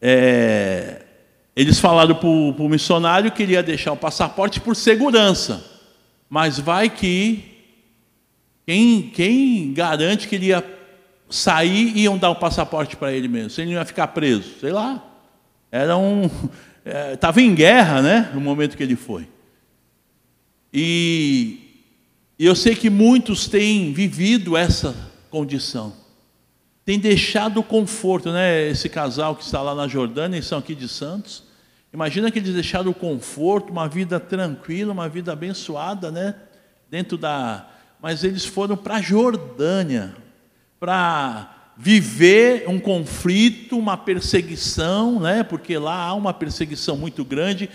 É, 0.00 1.02
eles 1.54 1.78
falaram 1.78 2.14
para 2.14 2.28
o 2.28 2.68
missionário 2.68 3.30
que 3.30 3.42
ele 3.42 3.52
ia 3.52 3.62
deixar 3.62 3.92
o 3.92 3.96
passaporte 3.96 4.58
por 4.58 4.74
segurança, 4.74 5.62
mas 6.30 6.58
vai 6.58 6.88
que 6.88 7.44
quem, 8.66 9.02
quem 9.02 9.74
garante 9.74 10.26
que 10.26 10.36
ele 10.36 10.46
ia 10.46 10.73
sair 11.34 11.92
e 11.96 12.02
iam 12.02 12.16
dar 12.16 12.30
o 12.30 12.36
passaporte 12.36 12.96
para 12.96 13.12
ele 13.12 13.26
mesmo, 13.26 13.50
se 13.50 13.60
ele 13.60 13.72
não 13.72 13.78
ia 13.78 13.84
ficar 13.84 14.08
preso, 14.08 14.60
sei 14.60 14.70
lá. 14.70 15.02
Era 15.70 15.96
um. 15.96 16.30
Estava 17.12 17.40
é, 17.42 17.44
em 17.44 17.54
guerra, 17.54 18.00
né? 18.00 18.30
No 18.32 18.40
momento 18.40 18.76
que 18.76 18.82
ele 18.82 18.94
foi. 18.94 19.28
E, 20.72 21.82
e 22.38 22.46
eu 22.46 22.54
sei 22.54 22.76
que 22.76 22.88
muitos 22.88 23.48
têm 23.48 23.92
vivido 23.92 24.56
essa 24.56 24.94
condição. 25.30 25.92
Tem 26.84 26.98
deixado 26.98 27.58
o 27.58 27.64
conforto, 27.64 28.30
né? 28.30 28.68
Esse 28.68 28.88
casal 28.88 29.34
que 29.34 29.42
está 29.42 29.60
lá 29.60 29.74
na 29.74 29.88
Jordânia, 29.88 30.36
eles 30.36 30.46
são 30.46 30.58
aqui 30.58 30.74
de 30.74 30.86
Santos. 30.86 31.42
Imagina 31.92 32.30
que 32.30 32.38
eles 32.38 32.54
deixaram 32.54 32.90
o 32.90 32.94
conforto, 32.94 33.72
uma 33.72 33.88
vida 33.88 34.20
tranquila, 34.20 34.92
uma 34.92 35.08
vida 35.08 35.32
abençoada, 35.32 36.12
né? 36.12 36.36
Dentro 36.88 37.18
da. 37.18 37.68
Mas 38.00 38.22
eles 38.22 38.44
foram 38.44 38.76
para 38.76 38.96
a 38.96 39.00
Jordânia, 39.00 40.14
para 40.84 41.70
viver 41.78 42.64
um 42.68 42.78
conflito, 42.78 43.78
uma 43.78 43.96
perseguição, 43.96 45.18
né? 45.18 45.42
porque 45.42 45.78
lá 45.78 45.96
há 45.96 46.12
uma 46.12 46.34
perseguição 46.34 46.94
muito 46.94 47.24
grande 47.24 47.70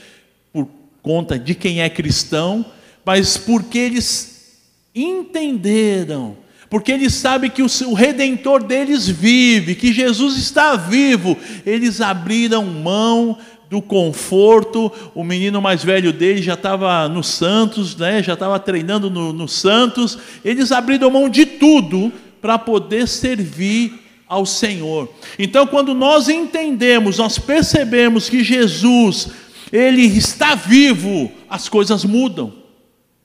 por 0.54 0.67
conta 1.02 1.39
de 1.39 1.56
quem 1.56 1.82
é 1.82 1.89
cristão, 1.89 2.63
mas 3.04 3.36
porque 3.36 3.80
eles 3.80 4.60
entenderam, 4.93 6.38
porque 6.69 6.91
eles 6.91 7.15
sabem 7.15 7.50
que 7.50 7.63
o 7.63 7.93
redentor 7.95 8.63
deles 8.63 9.08
vive, 9.08 9.74
que 9.74 9.91
Jesus 9.91 10.38
está 10.38 10.76
vivo, 10.76 11.36
eles 11.65 12.02
abriram 12.02 12.63
mão 12.63 13.39
do 13.72 13.82
conforto. 13.82 14.91
O 15.15 15.24
menino 15.24 15.60
mais 15.60 15.84
velho 15.84 16.13
dele 16.13 16.43
já 16.43 16.54
estava 16.54 17.10
no 17.10 17.24
Santos, 17.24 17.95
né? 17.95 18.22
já 18.22 18.34
estava 18.34 18.60
treinando 18.60 19.10
no, 19.10 19.34
no 19.34 19.48
Santos. 19.48 20.19
Eles 20.45 20.72
abriram 20.72 21.10
mão 21.10 21.28
de 21.28 21.48
tudo 21.48 22.13
para 22.41 22.58
poder 22.58 23.08
servir 23.08 23.99
ao 24.28 24.45
Senhor. 24.45 25.10
Então, 25.38 25.65
quando 25.65 25.93
nós 25.93 26.30
entendemos, 26.30 27.17
nós 27.17 27.39
percebemos 27.39 28.30
que 28.30 28.43
Jesus, 28.43 29.30
ele 29.71 30.04
está 30.04 30.56
vivo, 30.56 31.32
as 31.49 31.67
coisas 31.67 32.06
mudam. 32.06 32.60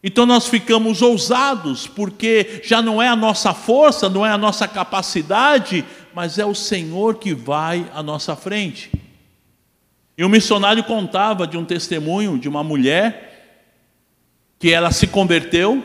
Então 0.06 0.26
nós 0.26 0.46
ficamos 0.46 1.00
ousados, 1.00 1.86
porque 1.86 2.60
já 2.62 2.82
não 2.82 3.00
é 3.00 3.08
a 3.08 3.16
nossa 3.16 3.54
força, 3.54 4.06
não 4.06 4.24
é 4.24 4.28
a 4.28 4.36
nossa 4.36 4.68
capacidade, 4.68 5.82
mas 6.14 6.38
é 6.38 6.44
o 6.44 6.54
Senhor 6.54 7.14
que 7.14 7.32
vai 7.32 7.90
à 7.94 8.02
nossa 8.02 8.36
frente. 8.36 8.92
E 10.16 10.22
o 10.22 10.28
missionário 10.28 10.84
contava 10.84 11.46
de 11.46 11.56
um 11.56 11.64
testemunho 11.64 12.38
de 12.38 12.50
uma 12.50 12.62
mulher 12.62 13.64
que 14.58 14.70
ela 14.70 14.92
se 14.92 15.06
converteu 15.06 15.82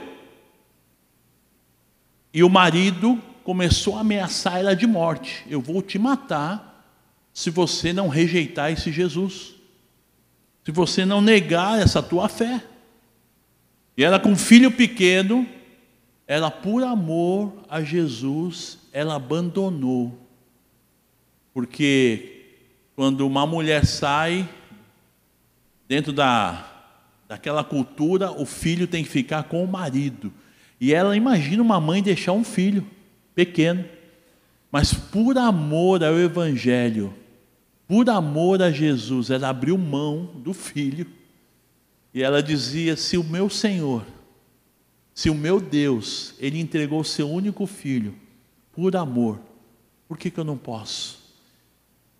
e 2.34 2.44
o 2.44 2.50
marido 2.50 3.22
começou 3.44 3.98
a 3.98 4.02
ameaçar 4.02 4.58
ela 4.58 4.76
de 4.76 4.86
morte. 4.86 5.44
Eu 5.50 5.62
vou 5.62 5.82
te 5.82 5.98
matar 5.98 6.86
se 7.34 7.50
você 7.50 7.92
não 7.92 8.08
rejeitar 8.08 8.72
esse 8.72 8.92
Jesus. 8.92 9.56
Se 10.64 10.72
você 10.72 11.06
não 11.06 11.22
negar 11.22 11.80
essa 11.80 12.04
tua 12.04 12.30
fé. 12.30 12.64
E 13.98 14.04
ela 14.04 14.20
com 14.20 14.30
um 14.30 14.36
filho 14.36 14.72
pequeno, 14.72 15.48
ela 16.28 16.52
por 16.52 16.84
amor 16.84 17.54
a 17.68 17.82
Jesus, 17.82 18.78
ela 18.94 19.16
abandonou. 19.16 20.18
Porque 21.54 22.58
quando 22.96 23.26
uma 23.26 23.48
mulher 23.48 23.86
sai 23.86 24.48
dentro 25.88 26.14
da 26.14 26.66
daquela 27.30 27.64
cultura, 27.64 28.32
o 28.32 28.44
filho 28.44 28.88
tem 28.88 29.04
que 29.04 29.10
ficar 29.10 29.44
com 29.44 29.64
o 29.64 29.68
marido. 29.68 30.34
E 30.80 30.94
ela 30.94 31.16
imagina 31.16 31.62
uma 31.62 31.80
mãe 31.80 32.02
deixar 32.02 32.32
um 32.32 32.44
filho 32.44 32.86
pequeno, 33.36 33.84
mas 34.72 34.94
por 34.94 35.38
amor 35.38 36.04
ao 36.04 36.18
evangelho, 36.18 37.14
por 37.88 38.10
amor 38.10 38.62
a 38.62 38.72
Jesus, 38.72 39.30
ela 39.30 39.50
abriu 39.50 39.78
mão 39.78 40.30
do 40.36 40.54
filho. 40.54 41.08
E 42.14 42.24
ela 42.24 42.42
dizia: 42.42 42.96
Se 42.96 43.18
o 43.18 43.24
meu 43.24 43.50
Senhor, 43.50 44.06
se 45.14 45.30
o 45.30 45.36
meu 45.36 45.60
Deus, 45.60 46.34
Ele 46.40 46.60
entregou 46.60 47.02
o 47.02 47.06
seu 47.06 47.30
único 47.30 47.66
filho 47.66 48.16
por 48.72 48.96
amor, 48.96 49.40
por 50.08 50.18
que, 50.18 50.30
que 50.30 50.40
eu 50.40 50.46
não 50.46 50.58
posso? 50.58 51.20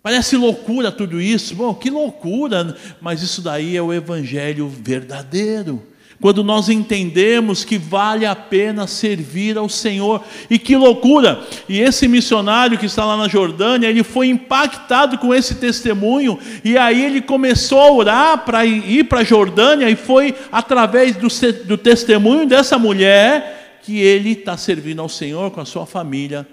Parece 0.02 0.36
loucura 0.36 0.90
tudo 0.90 1.20
isso, 1.20 1.54
bom, 1.54 1.74
que 1.74 1.90
loucura, 1.90 2.76
mas 3.00 3.22
isso 3.22 3.42
daí 3.42 3.76
é 3.76 3.82
o 3.82 3.92
Evangelho 3.92 4.68
verdadeiro 4.68 5.89
quando 6.20 6.44
nós 6.44 6.68
entendemos 6.68 7.64
que 7.64 7.78
vale 7.78 8.26
a 8.26 8.36
pena 8.36 8.86
servir 8.86 9.56
ao 9.56 9.68
Senhor. 9.68 10.22
E 10.50 10.58
que 10.58 10.76
loucura! 10.76 11.40
E 11.68 11.80
esse 11.80 12.06
missionário 12.06 12.76
que 12.76 12.86
está 12.86 13.04
lá 13.04 13.16
na 13.16 13.26
Jordânia, 13.26 13.88
ele 13.88 14.04
foi 14.04 14.28
impactado 14.28 15.16
com 15.16 15.34
esse 15.34 15.54
testemunho, 15.54 16.38
e 16.62 16.76
aí 16.76 17.04
ele 17.04 17.22
começou 17.22 17.80
a 17.80 17.90
orar 17.90 18.44
para 18.44 18.66
ir 18.66 19.04
para 19.04 19.20
a 19.20 19.24
Jordânia, 19.24 19.88
e 19.88 19.96
foi 19.96 20.34
através 20.52 21.16
do, 21.16 21.28
do 21.64 21.78
testemunho 21.78 22.46
dessa 22.46 22.78
mulher 22.78 23.80
que 23.82 23.98
ele 23.98 24.32
está 24.32 24.56
servindo 24.56 25.00
ao 25.00 25.08
Senhor 25.08 25.50
com 25.50 25.60
a 25.60 25.64
sua 25.64 25.86
família 25.86 26.46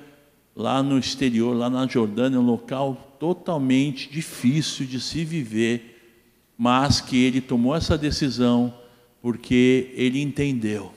lá 0.56 0.82
no 0.82 0.97
exterior, 0.97 1.56
lá 1.56 1.69
na 1.69 1.86
Jordânia, 1.86 2.39
um 2.39 2.45
local 2.45 3.15
totalmente 3.19 4.10
difícil 4.10 4.86
de 4.86 4.99
se 4.99 5.25
viver, 5.25 5.95
mas 6.58 7.01
que 7.01 7.21
ele 7.21 7.41
tomou 7.41 7.75
essa 7.75 7.97
decisão 7.97 8.73
porque 9.27 9.91
ele 9.93 10.21
entendeu 10.21 10.93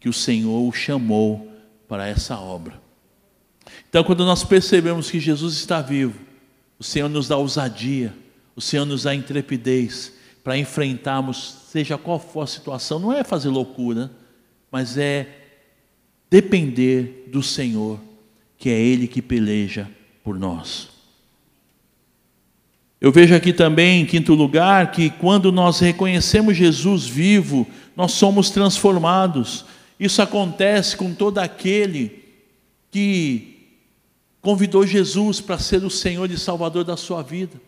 que 0.00 0.08
o 0.08 0.12
Senhor 0.12 0.66
o 0.66 0.72
chamou 0.72 1.48
para 1.86 2.08
essa 2.08 2.36
obra. 2.36 2.82
Então, 3.88 4.02
quando 4.02 4.24
nós 4.24 4.42
percebemos 4.42 5.08
que 5.08 5.20
Jesus 5.20 5.54
está 5.54 5.80
vivo, 5.80 6.18
o 6.76 6.82
Senhor 6.82 7.08
nos 7.08 7.28
dá 7.28 7.36
ousadia, 7.36 8.12
o 8.56 8.60
Senhor 8.60 8.84
nos 8.84 9.04
dá 9.04 9.14
intrepidez 9.14 10.12
para 10.42 10.58
enfrentarmos, 10.58 11.68
seja 11.68 11.96
qual 11.96 12.18
for 12.18 12.40
a 12.40 12.48
situação, 12.48 12.98
não 12.98 13.12
é 13.12 13.22
fazer 13.22 13.48
loucura, 13.48 14.10
mas 14.68 14.98
é 14.98 15.28
depender 16.28 17.28
do 17.30 17.44
Senhor, 17.44 18.00
que 18.58 18.70
é 18.70 18.76
Ele 18.76 19.06
que 19.06 19.22
peleja 19.22 19.88
por 20.24 20.36
nós. 20.36 20.88
Eu 23.02 23.10
vejo 23.10 23.34
aqui 23.34 23.52
também, 23.52 24.02
em 24.02 24.06
quinto 24.06 24.32
lugar, 24.32 24.92
que 24.92 25.10
quando 25.10 25.50
nós 25.50 25.80
reconhecemos 25.80 26.56
Jesus 26.56 27.04
vivo, 27.04 27.66
nós 27.96 28.12
somos 28.12 28.48
transformados. 28.48 29.64
Isso 29.98 30.22
acontece 30.22 30.96
com 30.96 31.12
todo 31.12 31.38
aquele 31.38 32.22
que 32.92 33.80
convidou 34.40 34.86
Jesus 34.86 35.40
para 35.40 35.58
ser 35.58 35.82
o 35.82 35.90
Senhor 35.90 36.30
e 36.30 36.38
Salvador 36.38 36.84
da 36.84 36.96
sua 36.96 37.22
vida. 37.22 37.60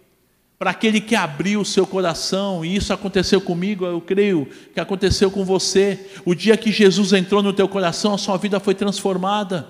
Para 0.56 0.70
aquele 0.70 1.00
que 1.00 1.16
abriu 1.16 1.62
o 1.62 1.64
seu 1.64 1.84
coração, 1.84 2.64
e 2.64 2.76
isso 2.76 2.92
aconteceu 2.92 3.40
comigo, 3.40 3.84
eu 3.84 4.00
creio 4.00 4.48
que 4.72 4.78
aconteceu 4.78 5.32
com 5.32 5.44
você. 5.44 5.98
O 6.24 6.32
dia 6.32 6.56
que 6.56 6.70
Jesus 6.70 7.12
entrou 7.12 7.42
no 7.42 7.52
teu 7.52 7.66
coração, 7.66 8.14
a 8.14 8.18
sua 8.18 8.36
vida 8.36 8.60
foi 8.60 8.72
transformada. 8.76 9.66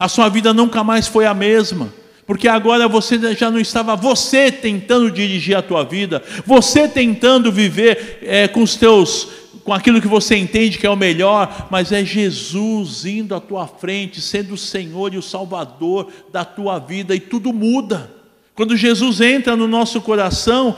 A 0.00 0.08
sua 0.08 0.28
vida 0.28 0.52
nunca 0.52 0.82
mais 0.82 1.06
foi 1.06 1.26
a 1.26 1.32
mesma 1.32 1.92
porque 2.26 2.48
agora 2.48 2.88
você 2.88 3.34
já 3.34 3.50
não 3.50 3.60
estava 3.60 3.94
você 3.94 4.50
tentando 4.50 5.10
dirigir 5.10 5.56
a 5.56 5.62
tua 5.62 5.84
vida, 5.84 6.22
você 6.44 6.88
tentando 6.88 7.52
viver 7.52 8.18
é, 8.22 8.48
com 8.48 8.62
os 8.62 8.74
teus, 8.74 9.28
com 9.62 9.72
aquilo 9.72 10.00
que 10.00 10.08
você 10.08 10.36
entende 10.36 10.76
que 10.76 10.86
é 10.86 10.90
o 10.90 10.96
melhor, 10.96 11.68
mas 11.70 11.92
é 11.92 12.04
Jesus 12.04 13.04
indo 13.04 13.34
à 13.34 13.40
tua 13.40 13.68
frente, 13.68 14.20
sendo 14.20 14.54
o 14.54 14.58
Senhor 14.58 15.14
e 15.14 15.18
o 15.18 15.22
Salvador 15.22 16.10
da 16.32 16.44
tua 16.44 16.80
vida 16.80 17.14
e 17.14 17.20
tudo 17.20 17.52
muda. 17.52 18.10
Quando 18.56 18.76
Jesus 18.76 19.20
entra 19.20 19.54
no 19.54 19.68
nosso 19.68 20.00
coração, 20.00 20.76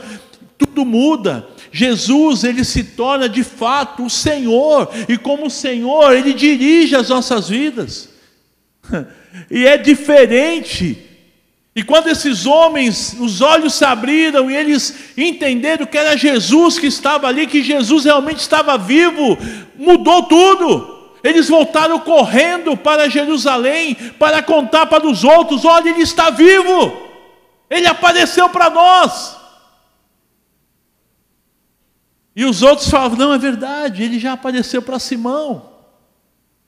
tudo 0.55 0.85
muda. 0.85 1.47
Jesus, 1.71 2.43
ele 2.43 2.63
se 2.63 2.83
torna 2.83 3.27
de 3.27 3.43
fato 3.43 4.05
o 4.05 4.09
Senhor, 4.09 4.89
e 5.07 5.17
como 5.17 5.49
Senhor, 5.49 6.13
ele 6.13 6.33
dirige 6.33 6.95
as 6.95 7.09
nossas 7.09 7.49
vidas. 7.49 8.09
E 9.51 9.67
é 9.67 9.77
diferente 9.77 11.08
e 11.75 11.83
quando 11.83 12.07
esses 12.07 12.45
homens, 12.45 13.15
os 13.19 13.41
olhos 13.41 13.75
se 13.75 13.85
abriram 13.85 14.49
e 14.49 14.55
eles 14.55 15.13
entenderam 15.15 15.85
que 15.85 15.97
era 15.97 16.17
Jesus 16.17 16.79
que 16.79 16.87
estava 16.87 17.27
ali, 17.27 17.45
que 17.45 17.61
Jesus 17.61 18.05
realmente 18.05 18.39
estava 18.39 18.77
vivo, 18.77 19.37
mudou 19.75 20.23
tudo. 20.23 20.97
Eles 21.23 21.47
voltaram 21.47 21.99
correndo 21.99 22.75
para 22.75 23.09
Jerusalém 23.09 23.95
para 24.17 24.41
contar 24.41 24.87
para 24.87 25.05
os 25.05 25.23
outros: 25.23 25.63
olha, 25.63 25.89
ele 25.89 26.01
está 26.01 26.29
vivo, 26.29 27.07
ele 27.69 27.87
apareceu 27.87 28.49
para 28.49 28.69
nós. 28.69 29.37
E 32.35 32.45
os 32.45 32.63
outros 32.63 32.89
falavam: 32.89 33.17
não, 33.17 33.33
é 33.33 33.37
verdade, 33.37 34.01
ele 34.01 34.17
já 34.17 34.33
apareceu 34.33 34.81
para 34.81 34.97
Simão. 34.97 35.69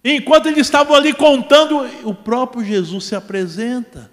E 0.03 0.13
enquanto 0.13 0.47
eles 0.47 0.67
estavam 0.67 0.95
ali 0.95 1.13
contando, 1.13 1.89
o 2.03 2.13
próprio 2.13 2.63
Jesus 2.63 3.05
se 3.05 3.15
apresenta. 3.15 4.11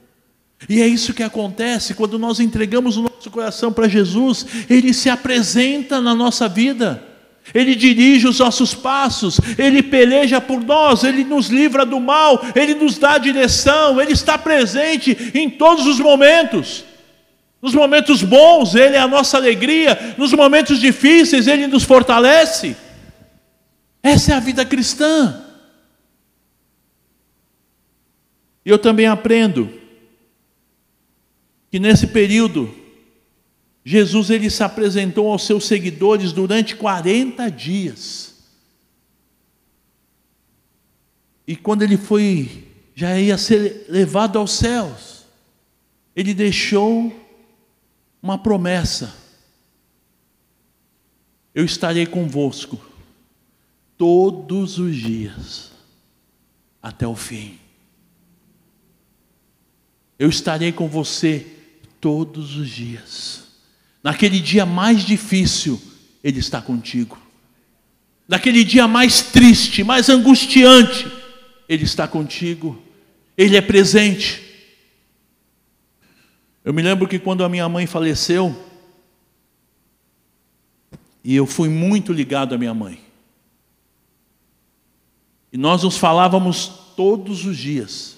E 0.67 0.83
é 0.83 0.87
isso 0.87 1.15
que 1.15 1.23
acontece 1.23 1.95
quando 1.95 2.19
nós 2.19 2.41
entregamos 2.41 2.97
o 2.97 3.03
nosso 3.03 3.31
coração 3.31 3.73
para 3.73 3.87
Jesus, 3.87 4.47
Ele 4.69 4.93
se 4.93 5.09
apresenta 5.09 6.01
na 6.01 6.15
nossa 6.15 6.49
vida, 6.49 7.03
Ele 7.55 7.75
dirige 7.75 8.27
os 8.27 8.41
nossos 8.41 8.75
passos, 8.75 9.39
Ele 9.57 9.83
peleja 9.83 10.41
por 10.41 10.65
nós, 10.65 11.05
Ele 11.05 11.23
nos 11.23 11.49
livra 11.49 11.87
do 11.87 12.01
mal, 12.01 12.45
Ele 12.57 12.75
nos 12.75 12.99
dá 12.99 13.19
direção, 13.19 14.01
Ele 14.01 14.13
está 14.13 14.37
presente 14.37 15.31
em 15.35 15.49
todos 15.49 15.87
os 15.87 16.01
momentos. 16.01 16.85
Nos 17.63 17.75
momentos 17.75 18.23
bons, 18.23 18.75
Ele 18.75 18.97
é 18.97 19.01
a 19.01 19.09
nossa 19.09 19.37
alegria, 19.37 20.15
nos 20.19 20.33
momentos 20.33 20.81
difíceis, 20.81 21.47
Ele 21.47 21.69
nos 21.69 21.85
fortalece. 21.85 22.77
Essa 24.03 24.33
é 24.33 24.35
a 24.35 24.41
vida 24.41 24.65
cristã. 24.65 25.45
E 28.65 28.71
eu 28.71 28.79
também 28.79 29.07
aprendo 29.07 29.78
que 31.71 31.79
nesse 31.79 32.07
período 32.07 32.75
Jesus 33.85 34.29
ele 34.29 34.51
se 34.51 34.63
apresentou 34.63 35.33
aos 35.33 35.45
seus 35.45 35.65
seguidores 35.65 36.31
durante 36.31 36.77
40 36.77 37.51
dias. 37.51 38.35
E 41.47 41.57
quando 41.57 41.81
ele 41.81 41.97
foi, 41.97 42.69
já 42.95 43.19
ia 43.19 43.39
ser 43.39 43.87
levado 43.89 44.39
aos 44.39 44.53
céus, 44.53 45.25
ele 46.15 46.35
deixou 46.35 47.11
uma 48.23 48.37
promessa: 48.37 49.15
Eu 51.55 51.65
estarei 51.65 52.05
convosco 52.05 52.79
todos 53.97 54.79
os 54.79 54.95
dias, 54.95 55.73
até 56.83 57.07
o 57.07 57.17
fim. 57.17 57.59
Eu 60.19 60.29
estarei 60.29 60.73
com 60.73 60.89
você 60.89 61.58
todos 62.01 62.57
os 62.57 62.69
dias. 62.69 63.45
Naquele 64.03 64.41
dia 64.41 64.65
mais 64.65 65.05
difícil, 65.05 65.81
Ele 66.23 66.39
está 66.39 66.63
contigo. 66.63 67.19
Naquele 68.27 68.63
dia 68.65 68.87
mais 68.87 69.23
triste, 69.23 69.83
mais 69.83 70.09
angustiante, 70.09 71.11
Ele 71.69 71.85
está 71.85 72.07
contigo. 72.07 72.81
Ele 73.37 73.57
é 73.57 73.61
presente. 73.61 74.43
Eu 76.65 76.73
me 76.75 76.83
lembro 76.83 77.09
que 77.09 77.19
quando 77.19 77.45
a 77.45 77.49
minha 77.49 77.69
mãe 77.69 77.87
faleceu, 77.87 78.55
e 81.25 81.35
eu 81.35 81.47
fui 81.47 81.69
muito 81.69 82.13
ligado 82.13 82.55
à 82.55 82.59
minha 82.59 82.75
mãe. 82.75 83.01
E 85.53 85.57
nós 85.57 85.83
nos 85.83 85.97
falávamos 85.97 86.67
todos 86.97 87.45
os 87.45 87.57
dias. 87.57 88.17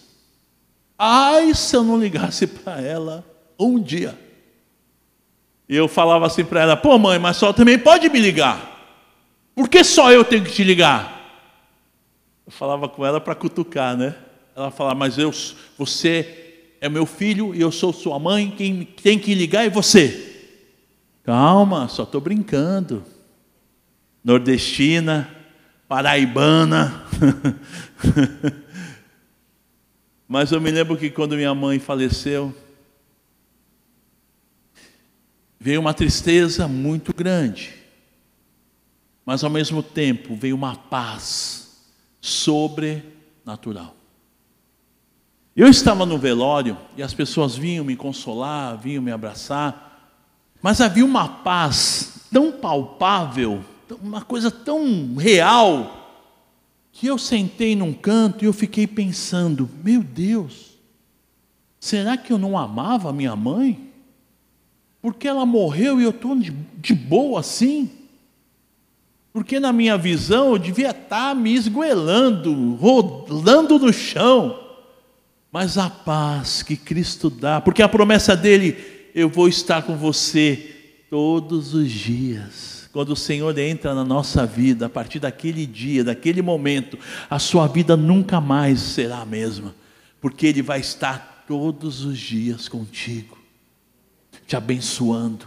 Ai, 0.99 1.55
se 1.55 1.77
eu 1.77 1.83
não 1.83 1.99
ligasse 1.99 2.47
para 2.47 2.81
ela 2.81 3.30
um 3.67 3.81
dia. 3.81 4.19
E 5.69 5.77
eu 5.77 5.87
falava 5.87 6.27
assim 6.27 6.45
para 6.45 6.63
ela: 6.63 6.77
pô, 6.77 6.99
mãe, 6.99 7.19
mas 7.19 7.37
só 7.37 7.53
também 7.53 7.79
pode 7.79 8.09
me 8.09 8.19
ligar. 8.19 8.69
Por 9.55 9.69
que 9.69 9.85
só 9.85 10.13
eu 10.13 10.25
tenho 10.25 10.45
que 10.45 10.53
te 10.53 10.65
ligar? 10.65 11.19
Eu 12.47 12.53
falava 12.53 12.89
com 12.89 13.05
ela 13.05 13.21
para 13.21 13.35
cutucar, 13.35 13.97
né? 13.97 14.15
Ela 14.57 14.71
falava: 14.71 14.97
mas 14.97 15.19
eu, 15.19 15.33
você 15.79 16.55
é 16.81 16.89
meu 16.89 17.07
filho 17.07 17.55
e 17.55 17.61
eu 17.61 17.71
sou 17.71 17.93
sua 17.93 18.19
mãe, 18.19 18.53
quem 18.57 18.85
tem 18.85 19.19
que 19.19 19.35
ligar 19.35 19.67
é 19.67 19.71
você. 19.71 20.29
Calma, 21.23 21.87
só 21.89 22.03
estou 22.03 22.21
brincando. 22.21 23.05
Nordestina, 24.25 25.29
paraibana. 25.87 27.05
Mas 30.27 30.53
eu 30.53 30.61
me 30.61 30.71
lembro 30.71 30.97
que 30.97 31.11
quando 31.11 31.37
minha 31.37 31.55
mãe 31.55 31.79
faleceu, 31.79 32.55
veio 35.61 35.79
uma 35.79 35.93
tristeza 35.93 36.67
muito 36.67 37.15
grande, 37.15 37.75
mas 39.27 39.45
ao 39.45 39.51
mesmo 39.51 39.83
tempo 39.83 40.35
veio 40.35 40.57
uma 40.57 40.75
paz 40.75 41.83
sobrenatural. 42.19 43.95
Eu 45.55 45.69
estava 45.69 46.07
no 46.07 46.17
velório 46.17 46.79
e 46.97 47.03
as 47.03 47.13
pessoas 47.13 47.55
vinham 47.55 47.85
me 47.85 47.95
consolar, 47.95 48.79
vinham 48.79 49.03
me 49.03 49.13
abraçar, 49.13 50.17
mas 50.63 50.81
havia 50.81 51.05
uma 51.05 51.29
paz 51.29 52.27
tão 52.33 52.51
palpável, 52.51 53.63
uma 54.01 54.23
coisa 54.23 54.51
tão 54.51 55.15
real, 55.17 55.99
que 56.91 57.07
eu 57.07 57.19
sentei 57.19 57.77
num 57.77 57.93
canto 57.93 58.45
e 58.45 58.47
eu 58.47 58.53
fiquei 58.53 58.87
pensando: 58.87 59.69
meu 59.85 60.03
Deus, 60.03 60.79
será 61.79 62.17
que 62.17 62.33
eu 62.33 62.39
não 62.39 62.57
amava 62.57 63.13
minha 63.13 63.37
mãe? 63.37 63.90
Porque 65.01 65.27
ela 65.27 65.47
morreu 65.47 66.01
e 66.01 66.05
eu 66.05 66.11
estou 66.11 66.37
de, 66.37 66.95
boa 66.95 67.41
assim? 67.41 67.91
Porque 69.33 69.59
na 69.59 69.73
minha 69.73 69.97
visão 69.97 70.53
eu 70.53 70.59
devia 70.59 70.91
estar 70.91 71.35
me 71.35 71.55
esgoelando, 71.55 72.75
rolando 72.75 73.79
no 73.79 73.93
chão. 73.93 74.59
Mas 75.53 75.79
a 75.79 75.89
paz 75.89 76.63
que 76.63 76.77
Cristo 76.77 77.31
dá, 77.31 77.61
porque 77.61 77.83
a 77.83 77.89
promessa 77.89 78.37
dele, 78.37 78.77
eu 79.15 79.29
vou 79.29 79.49
estar 79.49 79.83
com 79.83 79.97
você 79.97 80.77
todos 81.09 81.75
os 81.75 81.91
dias 81.91 82.81
quando 82.93 83.11
o 83.11 83.17
Senhor 83.17 83.57
entra 83.59 83.95
na 83.95 84.05
nossa 84.05 84.45
vida, 84.45 84.87
a 84.87 84.89
partir 84.89 85.21
daquele 85.21 85.65
dia, 85.65 86.03
daquele 86.03 86.43
momento, 86.43 86.99
a 87.29 87.39
sua 87.39 87.67
vida 87.67 87.97
nunca 87.97 88.41
mais 88.41 88.81
será 88.81 89.21
a 89.21 89.27
mesma, 89.27 89.75
porque 90.21 90.47
Ele 90.47 90.63
vai 90.63 90.81
estar 90.81 91.45
todos 91.47 92.05
os 92.05 92.19
dias 92.19 92.69
contigo, 92.69 93.39
te 94.51 94.57
abençoando, 94.57 95.47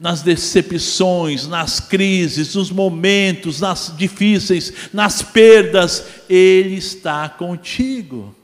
nas 0.00 0.22
decepções, 0.22 1.46
nas 1.46 1.78
crises, 1.78 2.56
nos 2.56 2.72
momentos, 2.72 3.60
nas 3.60 3.94
difíceis, 3.96 4.90
nas 4.92 5.22
perdas, 5.22 6.04
Ele 6.28 6.74
está 6.74 7.28
contigo. 7.28 8.34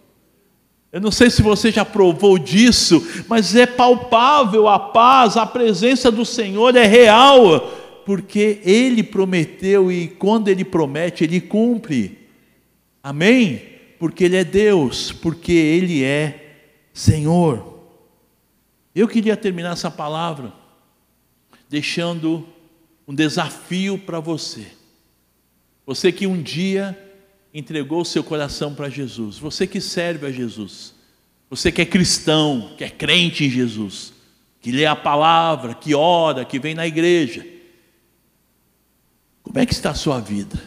Eu 0.92 1.01
não 1.01 1.11
sei 1.11 1.29
se 1.29 1.42
você 1.42 1.73
já 1.73 1.85
provou 1.85 2.38
disso, 2.38 3.05
mas 3.27 3.57
é 3.57 3.66
palpável 3.66 4.69
a 4.69 4.79
paz, 4.79 5.37
a 5.37 5.45
presença 5.45 6.09
do 6.09 6.25
Senhor 6.25 6.77
é 6.77 6.87
real 6.87 7.69
porque 8.05 8.61
Ele 8.62 9.03
prometeu 9.03 9.90
e 9.90 10.07
quando 10.07 10.47
Ele 10.47 10.64
promete, 10.64 11.25
Ele 11.25 11.40
cumpre. 11.40 12.16
Amém? 13.03 13.61
Porque 13.99 14.23
Ele 14.23 14.37
é 14.37 14.45
Deus, 14.45 15.11
porque 15.11 15.51
Ele 15.51 16.05
é 16.05 16.61
Senhor. 16.95 17.75
Eu 18.96 19.06
queria 19.06 19.37
terminar 19.37 19.74
essa 19.74 19.90
palavra 19.90 20.54
deixando 21.68 22.48
um 23.06 23.14
desafio 23.14 23.98
para 23.98 24.20
você. 24.20 24.72
Você 25.85 26.11
que 26.11 26.26
um 26.26 26.40
dia 26.40 26.98
entregou 27.52 28.06
seu 28.06 28.24
coração 28.24 28.74
para 28.74 28.88
Jesus, 28.88 29.37
você 29.37 29.66
que 29.66 29.82
serve 29.82 30.26
a 30.26 30.32
Jesus, 30.32 30.94
você 31.50 31.70
que 31.70 31.82
é 31.82 31.85
cristão, 31.85 32.74
que 32.78 32.85
é 32.85 32.88
crente 32.88 33.44
em 33.44 33.50
Jesus, 33.50 34.14
que 34.62 34.72
lê 34.72 34.87
a 34.87 34.96
palavra, 34.96 35.74
que 35.74 35.94
ora, 35.94 36.42
que 36.46 36.59
vem 36.59 36.74
na 36.74 36.87
igreja. 36.87 37.46
Como 39.42 39.59
é 39.59 39.66
que 39.66 39.74
está 39.74 39.90
a 39.90 39.94
sua 39.94 40.20
vida 40.20 40.59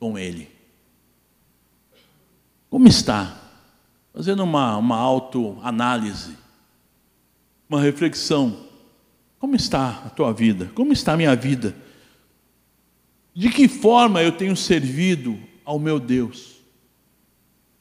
com 0.00 0.18
Ele? 0.18 0.50
Como 2.68 2.88
está? 2.88 3.40
Fazendo 4.12 4.42
uma, 4.42 4.76
uma 4.76 4.96
autoanálise, 4.96 6.36
uma 7.68 7.80
reflexão. 7.80 8.66
Como 9.38 9.54
está 9.54 10.02
a 10.06 10.10
tua 10.10 10.32
vida? 10.32 10.70
Como 10.74 10.92
está 10.92 11.12
a 11.12 11.16
minha 11.16 11.34
vida? 11.36 11.74
De 13.34 13.50
que 13.50 13.68
forma 13.68 14.22
eu 14.22 14.32
tenho 14.32 14.56
servido 14.56 15.38
ao 15.64 15.78
meu 15.78 16.00
Deus? 16.00 16.56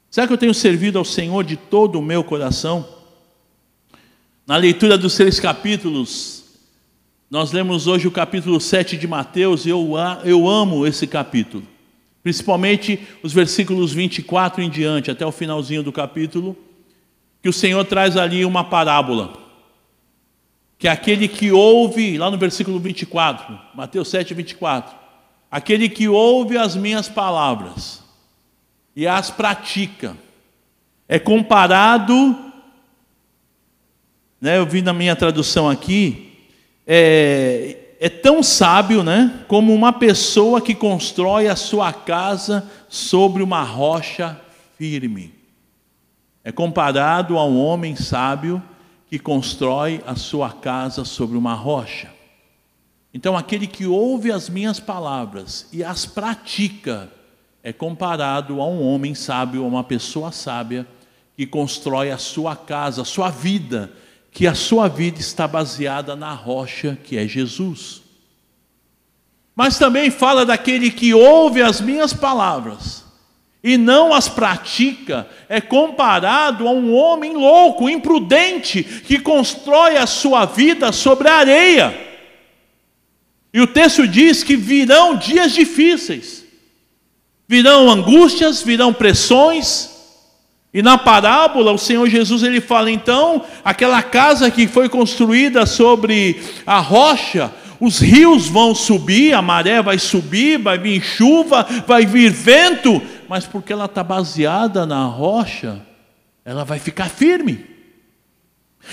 Será 0.10 0.28
que 0.28 0.34
eu 0.34 0.38
tenho 0.38 0.54
servido 0.54 0.98
ao 0.98 1.06
Senhor 1.06 1.43
de 1.43 1.56
todo 1.56 2.00
o 2.00 2.02
meu 2.02 2.24
coração? 2.24 2.88
Na 4.45 4.58
leitura 4.58 4.98
dos 4.98 5.13
seis 5.13 5.39
capítulos, 5.39 6.43
nós 7.30 7.52
lemos 7.52 7.88
hoje 7.88 8.08
o 8.08 8.12
capítulo 8.12 8.62
7 8.62 8.95
de 8.95 9.08
Mateus 9.08 9.65
e 9.65 9.69
eu, 9.69 9.93
eu 10.24 10.48
amo 10.48 10.86
esse 10.86 11.08
capítulo, 11.08 11.63
principalmente 12.21 13.00
os 13.24 13.34
versículos 13.34 13.91
24 13.91 14.62
em 14.62 14.69
diante, 14.69 15.10
até 15.10 15.26
o 15.26 15.32
finalzinho 15.32 15.82
do 15.82 15.91
capítulo, 15.91 16.56
que 17.41 17.50
o 17.50 17.54
Senhor 17.54 17.84
traz 17.86 18.15
ali 18.15 18.45
uma 18.45 18.63
parábola, 18.63 19.44
que 20.77 20.88
aquele 20.88 21.27
que 21.27 21.51
ouve, 21.51 22.17
lá 22.17 22.29
no 22.29 22.38
versículo 22.38 22.79
24, 22.79 23.59
Mateus 23.73 24.09
7, 24.09 24.33
24, 24.33 24.95
aquele 25.49 25.88
que 25.88 26.07
ouve 26.07 26.57
as 26.57 26.75
minhas 26.75 27.07
palavras 27.07 28.03
e 28.95 29.07
as 29.07 29.29
pratica, 29.31 30.17
é 31.07 31.19
comparado, 31.19 32.35
né, 34.41 34.57
eu 34.57 34.65
vi 34.65 34.81
na 34.81 34.93
minha 34.93 35.15
tradução 35.15 35.69
aqui, 35.69 36.33
é, 36.85 37.77
é 37.99 38.09
tão 38.09 38.43
sábio, 38.43 39.03
né, 39.03 39.45
como 39.47 39.73
uma 39.73 39.93
pessoa 39.93 40.59
que 40.59 40.75
constrói 40.75 41.47
a 41.47 41.55
sua 41.55 41.93
casa 41.93 42.69
sobre 42.89 43.41
uma 43.41 43.63
rocha 43.63 44.39
firme. 44.77 45.33
É 46.43 46.51
comparado 46.51 47.38
a 47.38 47.45
um 47.45 47.59
homem 47.59 47.95
sábio 47.95 48.61
que 49.09 49.19
constrói 49.19 50.01
a 50.05 50.15
sua 50.15 50.51
casa 50.51 51.05
sobre 51.05 51.37
uma 51.37 51.53
rocha. 51.53 52.11
Então, 53.13 53.37
aquele 53.37 53.67
que 53.67 53.85
ouve 53.85 54.31
as 54.31 54.49
minhas 54.49 54.79
palavras 54.79 55.67
e 55.71 55.83
as 55.83 56.05
pratica, 56.05 57.09
é 57.63 57.71
comparado 57.71 58.61
a 58.61 58.67
um 58.67 58.83
homem 58.85 59.15
sábio, 59.15 59.63
a 59.63 59.67
uma 59.67 59.83
pessoa 59.83 60.31
sábia, 60.31 60.85
que 61.35 61.45
constrói 61.47 62.11
a 62.11 62.17
sua 62.17 62.55
casa, 62.55 63.03
a 63.03 63.05
sua 63.05 63.29
vida, 63.29 63.91
que 64.31 64.45
a 64.45 64.53
sua 64.53 64.87
vida 64.87 65.19
está 65.19 65.47
baseada 65.47 66.15
na 66.15 66.33
rocha 66.33 66.97
que 67.01 67.17
é 67.17 67.27
Jesus. 67.27 68.01
Mas 69.56 69.79
também 69.79 70.12
fala 70.12 70.45
daquele 70.45 70.91
que 70.91 71.13
ouve 71.13 71.62
as 71.62 71.79
minhas 71.79 72.13
palavras 72.13 73.04
e 73.65 73.79
não 73.79 74.13
as 74.13 74.29
pratica, 74.29 75.27
é 75.49 75.59
comparado 75.59 76.67
a 76.67 76.71
um 76.71 76.93
homem 76.93 77.33
louco, 77.33 77.89
imprudente, 77.89 78.83
que 78.83 79.17
constrói 79.17 79.97
a 79.97 80.05
sua 80.05 80.45
vida 80.45 80.91
sobre 80.91 81.27
a 81.27 81.37
areia. 81.37 81.99
E 83.51 83.59
o 83.59 83.65
texto 83.65 84.07
diz 84.07 84.43
que 84.43 84.55
virão 84.55 85.15
dias 85.15 85.51
difíceis, 85.51 86.45
virão 87.47 87.89
angústias, 87.89 88.61
virão 88.61 88.93
pressões, 88.93 89.89
e 90.71 90.83
na 90.83 90.95
parábola, 90.95 91.71
o 91.71 91.79
Senhor 91.79 92.07
Jesus 92.07 92.43
ele 92.43 92.61
fala 92.61 92.91
então, 92.91 93.43
aquela 93.63 94.03
casa 94.03 94.51
que 94.51 94.67
foi 94.67 94.87
construída 94.87 95.65
sobre 95.65 96.39
a 96.67 96.77
rocha, 96.77 97.51
os 97.79 97.99
rios 97.99 98.47
vão 98.47 98.73
subir, 98.73 99.33
a 99.33 99.41
maré 99.41 99.81
vai 99.81 99.99
subir, 99.99 100.57
vai 100.57 100.77
vir 100.77 101.01
chuva, 101.01 101.65
vai 101.85 102.05
vir 102.05 102.31
vento, 102.31 103.01
mas 103.28 103.46
porque 103.46 103.73
ela 103.73 103.86
está 103.86 104.04
baseada 104.04 104.86
na 104.86 105.06
rocha, 105.06 105.82
ela 106.44 106.63
vai 106.63 106.80
ficar 106.80 107.10
firme. 107.10 107.65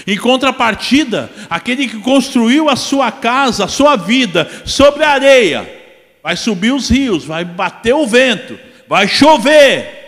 Em 0.06 0.16
contrapartida, 0.16 1.30
aquele 1.50 1.86
que 1.86 2.00
construiu 2.00 2.68
a 2.68 2.76
sua 2.76 3.12
casa, 3.12 3.64
a 3.64 3.68
sua 3.68 3.96
vida 3.96 4.48
sobre 4.64 5.04
a 5.04 5.10
areia, 5.10 5.82
vai 6.22 6.36
subir 6.36 6.72
os 6.72 6.88
rios, 6.88 7.24
vai 7.24 7.44
bater 7.44 7.94
o 7.94 8.06
vento, 8.06 8.58
vai 8.88 9.06
chover. 9.06 10.00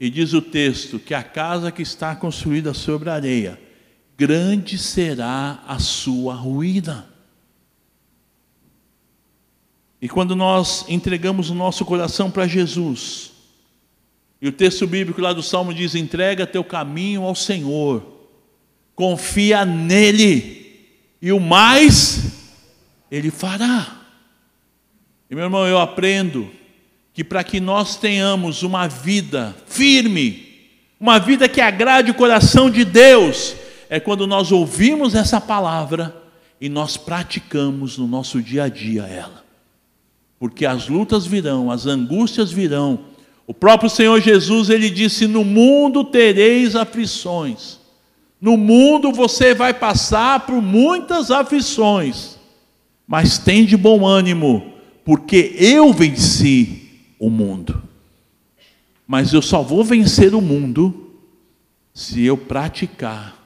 E 0.00 0.08
diz 0.10 0.32
o 0.32 0.42
texto 0.42 0.98
que 0.98 1.14
a 1.14 1.22
casa 1.22 1.70
que 1.70 1.82
está 1.82 2.14
construída 2.14 2.72
sobre 2.72 3.10
a 3.10 3.14
areia, 3.14 3.58
grande 4.16 4.78
será 4.78 5.62
a 5.66 5.78
sua 5.78 6.34
ruína. 6.34 7.15
E 10.00 10.08
quando 10.08 10.36
nós 10.36 10.84
entregamos 10.88 11.50
o 11.50 11.54
nosso 11.54 11.84
coração 11.84 12.30
para 12.30 12.46
Jesus, 12.46 13.32
e 14.40 14.48
o 14.48 14.52
texto 14.52 14.86
bíblico 14.86 15.20
lá 15.20 15.32
do 15.32 15.42
Salmo 15.42 15.72
diz: 15.72 15.94
entrega 15.94 16.46
teu 16.46 16.62
caminho 16.62 17.22
ao 17.22 17.34
Senhor, 17.34 18.02
confia 18.94 19.64
nele, 19.64 20.88
e 21.20 21.32
o 21.32 21.40
mais 21.40 22.32
ele 23.10 23.30
fará. 23.30 24.02
E 25.30 25.34
meu 25.34 25.44
irmão, 25.44 25.66
eu 25.66 25.78
aprendo 25.78 26.50
que 27.12 27.24
para 27.24 27.42
que 27.42 27.60
nós 27.60 27.96
tenhamos 27.96 28.62
uma 28.62 28.86
vida 28.86 29.56
firme, 29.66 30.46
uma 31.00 31.18
vida 31.18 31.48
que 31.48 31.60
agrade 31.60 32.10
o 32.10 32.14
coração 32.14 32.70
de 32.70 32.84
Deus, 32.84 33.56
é 33.88 33.98
quando 33.98 34.26
nós 34.26 34.52
ouvimos 34.52 35.14
essa 35.14 35.40
palavra 35.40 36.14
e 36.60 36.68
nós 36.68 36.96
praticamos 36.96 37.96
no 37.96 38.06
nosso 38.06 38.42
dia 38.42 38.64
a 38.64 38.68
dia 38.68 39.02
ela. 39.04 39.45
Porque 40.38 40.66
as 40.66 40.88
lutas 40.88 41.26
virão, 41.26 41.70
as 41.70 41.86
angústias 41.86 42.52
virão. 42.52 43.00
O 43.46 43.54
próprio 43.54 43.88
Senhor 43.88 44.20
Jesus, 44.20 44.70
ele 44.70 44.90
disse: 44.90 45.26
"No 45.26 45.44
mundo 45.44 46.04
tereis 46.04 46.76
aflições". 46.76 47.78
No 48.40 48.56
mundo 48.56 49.12
você 49.12 49.54
vai 49.54 49.72
passar 49.72 50.40
por 50.40 50.60
muitas 50.60 51.30
aflições, 51.30 52.38
mas 53.06 53.38
tem 53.38 53.64
de 53.64 53.76
bom 53.76 54.06
ânimo, 54.06 54.74
porque 55.04 55.56
eu 55.58 55.92
venci 55.92 56.90
o 57.18 57.30
mundo. 57.30 57.82
Mas 59.06 59.32
eu 59.32 59.40
só 59.40 59.62
vou 59.62 59.82
vencer 59.82 60.34
o 60.34 60.40
mundo 60.40 61.14
se 61.94 62.22
eu 62.24 62.36
praticar 62.36 63.36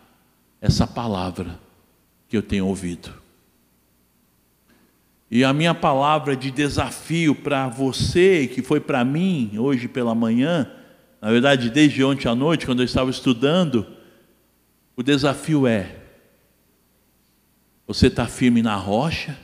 essa 0.61 0.87
palavra 0.87 1.59
que 2.29 2.37
eu 2.37 2.43
tenho 2.43 2.67
ouvido. 2.67 3.20
E 5.31 5.45
a 5.45 5.53
minha 5.53 5.75
palavra 5.75 6.35
de 6.35 6.51
desafio 6.51 7.35
para 7.35 7.69
você, 7.69 8.49
que 8.49 8.63
foi 8.63 8.81
para 8.81 9.05
mim 9.05 9.53
hoje 9.57 9.87
pela 9.87 10.15
manhã, 10.15 10.71
na 11.21 11.31
verdade 11.31 11.71
desde 11.71 12.03
ontem 12.03 12.29
à 12.29 12.35
noite, 12.35 12.67
quando 12.67 12.81
eu 12.81 12.87
estava 12.87 13.11
estudando, 13.11 13.87
o 14.97 15.03
desafio 15.03 15.67
é: 15.67 15.97
você 17.87 18.09
está 18.09 18.27
firme 18.27 18.61
na 18.61 18.75
rocha? 18.75 19.37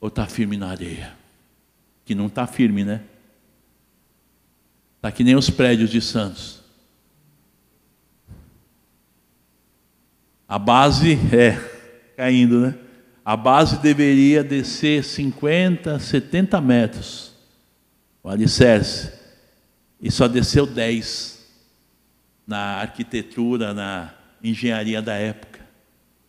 ou 0.00 0.08
está 0.08 0.26
firme 0.26 0.56
na 0.56 0.68
areia? 0.68 1.16
Que 2.04 2.14
não 2.14 2.26
está 2.26 2.46
firme, 2.46 2.84
né? 2.84 3.02
Está 4.96 5.10
que 5.10 5.24
nem 5.24 5.34
os 5.34 5.50
prédios 5.50 5.90
de 5.90 6.00
Santos. 6.00 6.62
A 10.48 10.58
base 10.58 11.18
é 11.36 11.56
caindo, 12.16 12.60
né? 12.60 12.78
A 13.26 13.36
base 13.36 13.80
deveria 13.80 14.44
descer 14.44 15.02
50, 15.02 15.98
70 15.98 16.60
metros. 16.60 17.32
O 18.22 18.28
alicerce. 18.28 19.12
E 20.00 20.12
só 20.12 20.28
desceu 20.28 20.64
10 20.64 21.44
na 22.46 22.76
arquitetura, 22.76 23.74
na 23.74 24.14
engenharia 24.40 25.02
da 25.02 25.14
época. 25.14 25.58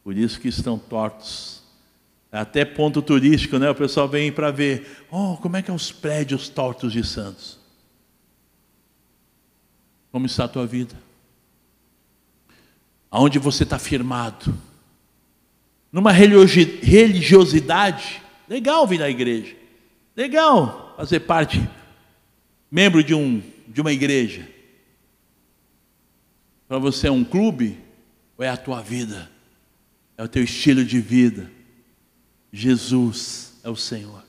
Por 0.04 0.18
isso 0.18 0.40
que 0.40 0.48
estão 0.48 0.80
tortos. 0.80 1.62
Até 2.32 2.66
ponto 2.66 3.00
turístico, 3.00 3.60
né? 3.60 3.70
O 3.70 3.76
pessoal 3.76 4.10
vem 4.10 4.32
para 4.32 4.50
ver, 4.50 5.06
oh, 5.12 5.38
como 5.38 5.56
é 5.56 5.62
que 5.62 5.70
é 5.70 5.74
os 5.74 5.92
prédios 5.92 6.50
tortos 6.50 6.92
de 6.92 7.06
Santos? 7.06 7.60
Como 10.12 10.26
está 10.26 10.46
a 10.46 10.48
tua 10.48 10.66
vida? 10.66 10.96
Aonde 13.12 13.38
você 13.38 13.62
está 13.62 13.78
firmado? 13.78 14.52
Numa 15.92 16.12
religiosidade, 16.12 18.22
legal 18.48 18.86
vir 18.86 19.02
à 19.02 19.10
igreja, 19.10 19.56
legal 20.16 20.94
fazer 20.98 21.22
parte, 21.22 21.68
membro 22.70 23.04
de, 23.04 23.14
um, 23.14 23.42
de 23.68 23.82
uma 23.82 23.92
igreja. 23.92 24.48
Para 26.68 26.80
você 26.80 27.08
é 27.08 27.12
um 27.12 27.24
clube 27.24 27.80
ou 28.38 28.44
é 28.44 28.50
a 28.50 28.58
tua 28.58 28.82
vida? 28.82 29.30
É 30.18 30.24
o 30.24 30.28
teu 30.28 30.44
estilo 30.44 30.84
de 30.84 31.00
vida? 31.00 31.50
Jesus 32.52 33.54
é 33.64 33.70
o 33.70 33.76
Senhor. 33.76 34.24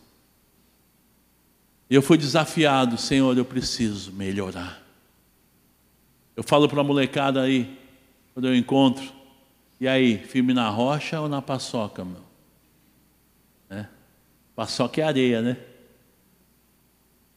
E 1.90 1.94
eu 1.94 2.02
fui 2.02 2.18
desafiado, 2.18 2.98
Senhor, 2.98 3.36
eu 3.36 3.44
preciso 3.44 4.12
melhorar. 4.12 4.82
Eu 6.36 6.42
falo 6.42 6.68
para 6.68 6.80
a 6.80 6.84
molecada 6.84 7.42
aí, 7.42 7.78
quando 8.34 8.46
eu 8.46 8.54
encontro, 8.54 9.10
e 9.80 9.86
aí, 9.86 10.18
firme 10.18 10.52
na 10.52 10.68
rocha 10.68 11.20
ou 11.20 11.28
na 11.28 11.40
paçoca, 11.40 12.04
meu? 12.04 12.22
É? 13.70 13.86
Paçoca 14.56 15.00
é 15.00 15.04
areia, 15.04 15.40
né? 15.40 15.56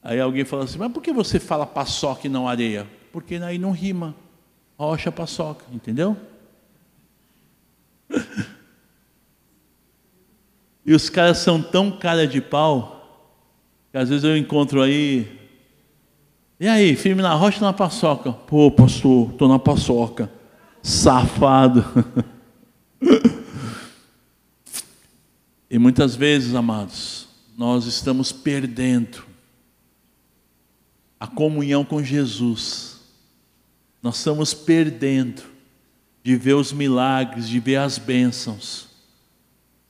Aí 0.03 0.19
alguém 0.19 0.43
fala 0.43 0.63
assim, 0.63 0.79
mas 0.79 0.91
por 0.91 1.03
que 1.03 1.13
você 1.13 1.39
fala 1.39 1.65
paçoca 1.65 2.25
e 2.25 2.29
não 2.29 2.47
areia? 2.47 2.87
Porque 3.11 3.35
aí 3.35 3.59
não 3.59 3.71
rima. 3.71 4.15
Rocha, 4.77 5.11
paçoca, 5.11 5.65
entendeu? 5.71 6.17
E 10.83 10.95
os 10.95 11.09
caras 11.09 11.37
são 11.37 11.61
tão 11.61 11.91
cara 11.91 12.27
de 12.27 12.41
pau, 12.41 13.29
que 13.91 13.97
às 13.99 14.09
vezes 14.09 14.23
eu 14.23 14.35
encontro 14.35 14.81
aí. 14.81 15.39
E 16.59 16.67
aí, 16.67 16.95
firme 16.95 17.21
na 17.21 17.35
rocha 17.35 17.59
ou 17.59 17.65
na 17.67 17.71
paçoca? 17.71 18.31
Pô, 18.31 18.71
pastor, 18.71 19.31
tô 19.33 19.47
na 19.47 19.59
paçoca. 19.59 20.27
Safado. 20.81 21.85
e 25.69 25.77
muitas 25.77 26.15
vezes, 26.15 26.55
amados, 26.55 27.27
nós 27.57 27.85
estamos 27.85 28.31
perdendo 28.31 29.23
a 31.19 31.27
comunhão 31.27 31.85
com 31.85 32.03
Jesus. 32.03 32.99
Nós 34.01 34.17
estamos 34.17 34.53
perdendo 34.53 35.43
de 36.23 36.35
ver 36.35 36.53
os 36.53 36.71
milagres, 36.71 37.47
de 37.47 37.59
ver 37.59 37.77
as 37.77 37.97
bênçãos. 37.97 38.87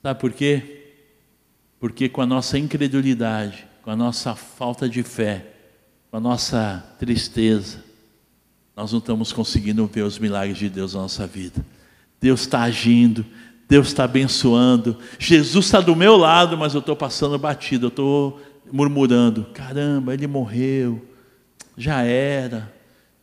Sabe 0.02 0.20
por 0.20 0.32
quê? 0.32 0.94
Porque 1.80 2.08
com 2.08 2.20
a 2.20 2.26
nossa 2.26 2.58
incredulidade, 2.58 3.66
com 3.82 3.90
a 3.90 3.96
nossa 3.96 4.34
falta 4.34 4.88
de 4.88 5.02
fé, 5.02 5.54
com 6.10 6.16
a 6.18 6.20
nossa 6.20 6.84
tristeza, 6.98 7.82
nós 8.76 8.92
não 8.92 8.98
estamos 8.98 9.32
conseguindo 9.32 9.86
ver 9.86 10.02
os 10.02 10.18
milagres 10.18 10.58
de 10.58 10.68
Deus 10.68 10.94
na 10.94 11.02
nossa 11.02 11.26
vida. 11.26 11.64
Deus 12.20 12.40
está 12.40 12.62
agindo, 12.62 13.24
Deus 13.68 13.88
está 13.88 14.04
abençoando, 14.04 14.96
Jesus 15.18 15.66
está 15.66 15.80
do 15.80 15.94
meu 15.94 16.16
lado, 16.16 16.56
mas 16.56 16.74
eu 16.74 16.80
estou 16.80 16.96
passando 16.96 17.38
batido, 17.38 17.86
eu 17.86 17.88
estou 17.88 18.40
murmurando: 18.70 19.46
caramba, 19.52 20.14
ele 20.14 20.26
morreu, 20.26 21.04
já 21.76 22.02
era, 22.02 22.72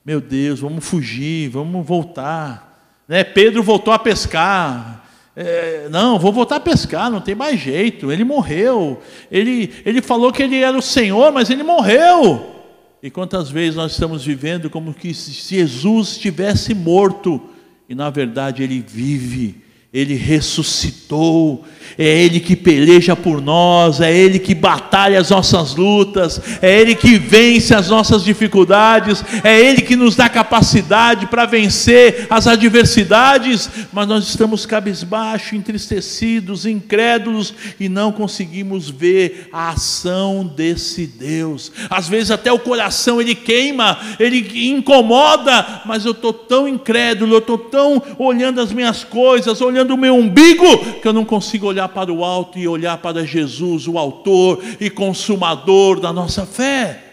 meu 0.06 0.22
Deus, 0.22 0.60
vamos 0.60 0.86
fugir, 0.86 1.50
vamos 1.50 1.86
voltar. 1.86 2.68
Né? 3.08 3.24
Pedro 3.24 3.64
voltou 3.64 3.94
a 3.94 3.98
pescar, 3.98 5.10
é, 5.36 5.88
não, 5.90 6.20
vou 6.20 6.34
voltar 6.34 6.58
a 6.58 6.60
pescar, 6.60 7.10
não 7.10 7.22
tem 7.22 7.34
mais 7.34 7.60
jeito. 7.60 8.12
Ele 8.12 8.26
morreu. 8.26 9.02
Ele, 9.32 9.74
ele 9.86 10.02
falou 10.02 10.34
que 10.34 10.44
ele 10.44 10.58
era 10.58 10.78
o 10.78 10.82
Senhor, 10.82 11.32
mas 11.32 11.50
ele 11.50 11.64
morreu. 11.64 12.59
E 13.02 13.10
quantas 13.10 13.50
vezes 13.50 13.76
nós 13.76 13.94
estamos 13.94 14.26
vivendo 14.26 14.70
como 14.70 14.94
que 14.94 15.14
se 15.14 15.32
Jesus 15.32 16.10
estivesse 16.10 16.74
morto 16.74 17.42
e 17.88 17.96
na 17.96 18.10
verdade 18.10 18.62
ele 18.62 18.84
vive 18.86 19.64
ele 19.92 20.14
ressuscitou, 20.14 21.66
é 21.98 22.06
Ele 22.06 22.40
que 22.40 22.56
peleja 22.56 23.16
por 23.16 23.42
nós, 23.42 24.02
é 24.02 24.16
Ele 24.16 24.40
que 24.40 24.54
batalha 24.54 25.20
as 25.20 25.30
nossas 25.30 25.76
lutas, 25.76 26.42
é 26.62 26.80
Ele 26.80 26.96
que 26.96 27.18
vence 27.18 27.74
as 27.74 27.90
nossas 27.90 28.24
dificuldades, 28.24 29.24
é 29.44 29.60
Ele 29.60 29.82
que 29.82 29.96
nos 29.96 30.16
dá 30.16 30.30
capacidade 30.30 31.28
para 31.28 31.46
vencer 31.46 32.28
as 32.30 32.48
adversidades, 32.48 33.70
mas 33.92 34.08
nós 34.08 34.28
estamos 34.28 34.66
cabisbaixo, 34.66 35.56
entristecidos, 35.56 36.66
incrédulos 36.66 37.54
e 37.80 37.90
não 37.90 38.12
conseguimos 38.12 38.90
ver 38.90 39.50
a 39.52 39.70
ação 39.70 40.46
desse 40.46 41.06
Deus. 41.06 41.72
Às 41.90 42.08
vezes 42.08 42.32
até 42.32 42.52
o 42.52 42.60
coração 42.60 43.22
ele 43.22 43.36
queima, 43.36 43.98
ele 44.20 44.70
incomoda, 44.70 45.82
mas 45.86 46.06
eu 46.06 46.12
estou 46.12 46.34
tão 46.34 46.68
incrédulo, 46.68 47.34
eu 47.34 47.40
estou 47.40 47.58
tão 47.58 48.02
olhando 48.18 48.62
as 48.62 48.72
minhas 48.72 49.04
coisas, 49.04 49.62
olhando 49.62 49.94
o 49.94 49.98
meu 49.98 50.16
umbigo, 50.16 51.00
que 51.02 51.08
eu 51.08 51.14
não 51.14 51.26
consigo 51.26 51.68
olhar 51.68 51.79
para 51.88 52.12
o 52.12 52.24
alto 52.26 52.58
e 52.60 52.68
olhar 52.68 52.98
para 52.98 53.26
Jesus, 53.26 53.88
o 53.88 53.98
autor 53.98 54.62
e 54.80 54.90
consumador 54.90 56.00
da 56.00 56.12
nossa 56.12 56.46
fé. 56.46 57.06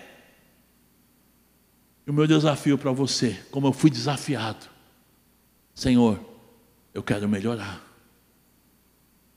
E 2.06 2.10
o 2.10 2.14
meu 2.14 2.26
desafio 2.26 2.78
para 2.78 2.90
você, 2.92 3.38
como 3.50 3.66
eu 3.66 3.72
fui 3.72 3.90
desafiado, 3.90 4.66
Senhor, 5.74 6.18
Eu 6.94 7.02
quero 7.02 7.28
melhorar. 7.28 7.84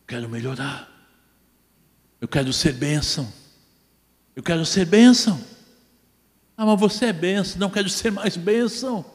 Quero 0.07 0.29
melhorar. 0.29 0.89
Eu 2.21 2.27
quero 2.27 2.53
ser 2.53 2.71
bênção. 2.71 3.29
Eu 4.33 4.41
quero 4.41 4.65
ser 4.65 4.85
bênção. 4.85 5.37
Ah, 6.55 6.65
mas 6.65 6.79
você 6.79 7.07
é 7.07 7.13
bênção. 7.13 7.59
Não 7.59 7.69
quero 7.69 7.89
ser 7.89 8.13
mais 8.13 8.37
bênção. 8.37 9.05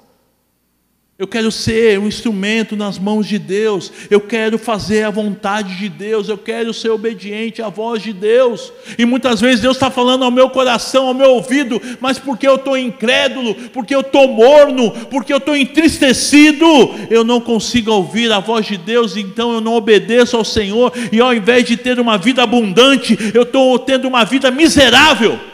Eu 1.17 1.29
quero 1.29 1.53
ser 1.53 1.97
um 2.01 2.09
instrumento 2.09 2.75
nas 2.75 2.99
mãos 2.99 3.29
de 3.29 3.39
Deus. 3.39 3.93
Eu 4.11 4.21
quero 4.21 4.59
fazer 4.59 5.05
a 5.05 5.11
vontade 5.11 5.77
de 5.77 5.89
Deus. 5.89 6.29
Eu 6.29 6.37
quero 6.37 6.75
ser 6.75 6.89
obediente 6.89 7.63
à 7.63 7.69
voz 7.69 8.03
de 8.03 8.13
Deus. 8.13 8.73
E 8.99 9.05
muitas 9.05 9.41
vezes 9.41 9.61
Deus 9.61 9.77
está 9.77 9.93
falando 9.93 10.25
ao 10.25 10.31
meu 10.33 10.51
coração, 10.51 11.07
ao 11.07 11.15
meu 11.15 11.31
ouvido, 11.31 11.81
mas 12.01 12.19
porque 12.19 12.49
eu 12.49 12.57
estou 12.57 12.77
incrédulo, 12.77 13.55
porque 13.73 13.95
eu 13.95 14.01
estou 14.01 14.27
morno, 14.27 14.91
porque 15.09 15.33
eu 15.33 15.37
estou 15.39 15.55
entristecido, 15.55 16.67
eu 17.09 17.23
não 17.23 17.41
consigo 17.41 17.93
ouvir 17.93 18.33
a 18.33 18.41
voz 18.41 18.67
de 18.67 18.77
Deus. 18.77 19.17
Então 19.17 19.53
eu 19.53 19.61
não 19.61 19.75
obedeço 19.75 20.37
ao 20.37 20.45
Senhor. 20.45 20.93
E 21.13 21.21
ao 21.21 21.33
invés 21.33 21.65
de 21.65 21.77
ter 21.77 22.01
uma 22.01 22.19
vida 22.19 22.43
abundante, 22.43 23.17
eu 23.33 23.45
estou 23.45 23.79
tendo 23.79 24.09
uma 24.09 24.25
vida 24.25 24.51
miserável. 24.51 25.54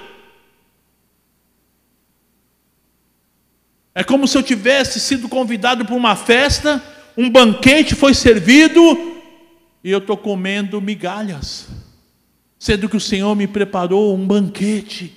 É 3.95 4.05
como 4.05 4.29
se 4.29 4.39
eu 4.39 4.43
tivesse 4.43 5.01
sido 5.01 5.29
convidado 5.29 5.85
para 5.85 5.95
uma 5.95 6.15
festa, 6.15 6.83
um 7.17 7.29
banquete 7.29 7.95
foi 7.95 8.15
servido 8.15 8.81
e 9.83 9.91
eu 9.91 9.99
estou 9.99 10.17
comendo 10.17 10.81
migalhas, 10.81 11.67
sendo 12.59 12.89
que 12.89 12.97
o 12.97 13.01
Senhor 13.01 13.35
me 13.35 13.47
preparou 13.47 14.15
um 14.15 14.27
banquete, 14.27 15.17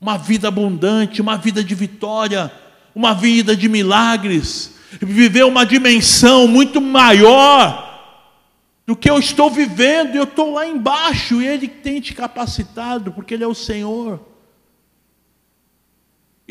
uma 0.00 0.16
vida 0.16 0.48
abundante, 0.48 1.20
uma 1.20 1.36
vida 1.36 1.62
de 1.62 1.74
vitória, 1.74 2.50
uma 2.94 3.14
vida 3.14 3.54
de 3.54 3.68
milagres, 3.68 4.74
viver 5.00 5.44
uma 5.44 5.64
dimensão 5.64 6.48
muito 6.48 6.80
maior 6.80 7.88
do 8.86 8.96
que 8.96 9.08
eu 9.08 9.18
estou 9.20 9.48
vivendo, 9.48 10.16
eu 10.16 10.24
estou 10.24 10.52
lá 10.52 10.66
embaixo 10.66 11.40
e 11.40 11.46
Ele 11.46 11.68
tem 11.68 12.00
te 12.00 12.12
capacitado, 12.12 13.12
porque 13.12 13.34
Ele 13.34 13.44
é 13.44 13.46
o 13.46 13.54
Senhor. 13.54 14.29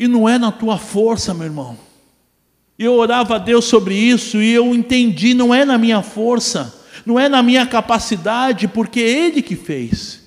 E 0.00 0.08
não 0.08 0.26
é 0.26 0.38
na 0.38 0.50
tua 0.50 0.78
força, 0.78 1.34
meu 1.34 1.44
irmão. 1.44 1.78
Eu 2.78 2.94
orava 2.94 3.34
a 3.34 3.38
Deus 3.38 3.66
sobre 3.66 3.94
isso 3.94 4.40
e 4.40 4.50
eu 4.50 4.74
entendi, 4.74 5.34
não 5.34 5.54
é 5.54 5.62
na 5.66 5.76
minha 5.76 6.00
força, 6.00 6.74
não 7.04 7.20
é 7.20 7.28
na 7.28 7.42
minha 7.42 7.66
capacidade, 7.66 8.66
porque 8.66 8.98
é 8.98 9.26
Ele 9.26 9.42
que 9.42 9.54
fez. 9.54 10.22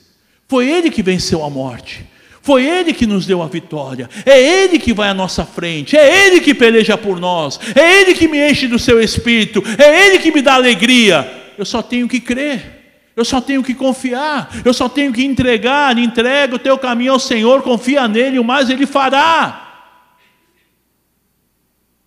Foi 0.48 0.70
Ele 0.70 0.92
que 0.92 1.02
venceu 1.02 1.44
a 1.44 1.50
morte. 1.50 2.06
Foi 2.44 2.64
Ele 2.64 2.94
que 2.94 3.08
nos 3.08 3.26
deu 3.26 3.42
a 3.42 3.48
vitória. 3.48 4.08
É 4.28 4.40
Ele 4.40 4.78
que 4.78 4.94
vai 4.94 5.10
à 5.10 5.14
nossa 5.14 5.44
frente. 5.44 5.98
É 5.98 6.28
Ele 6.28 6.40
que 6.40 6.54
peleja 6.54 6.96
por 6.96 7.20
nós. 7.20 7.60
É 7.74 8.02
Ele 8.02 8.14
que 8.14 8.28
me 8.28 8.48
enche 8.48 8.68
do 8.68 8.78
seu 8.78 9.02
espírito. 9.02 9.64
É 9.76 10.06
Ele 10.06 10.20
que 10.20 10.32
me 10.32 10.44
dá 10.44 10.54
alegria. 10.54 11.28
Eu 11.58 11.66
só 11.66 11.82
tenho 11.82 12.08
que 12.08 12.20
crer. 12.20 13.10
Eu 13.16 13.26
só 13.26 13.42
tenho 13.42 13.64
que 13.64 13.74
confiar. 13.74 14.56
Eu 14.64 14.74
só 14.74 14.88
tenho 14.88 15.12
que 15.12 15.24
entregar. 15.24 15.98
Entrega 15.98 16.56
o 16.56 16.60
teu 16.60 16.78
caminho 16.78 17.14
ao 17.14 17.20
Senhor. 17.20 17.64
Confia 17.64 18.08
nele. 18.08 18.38
O 18.38 18.44
mais 18.44 18.70
Ele 18.70 18.86
fará. 18.86 19.63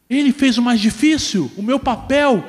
Ele 0.09 0.33
fez 0.33 0.57
o 0.59 0.63
mais 0.63 0.81
difícil. 0.81 1.51
O 1.57 1.63
meu 1.63 1.79
papel 1.79 2.45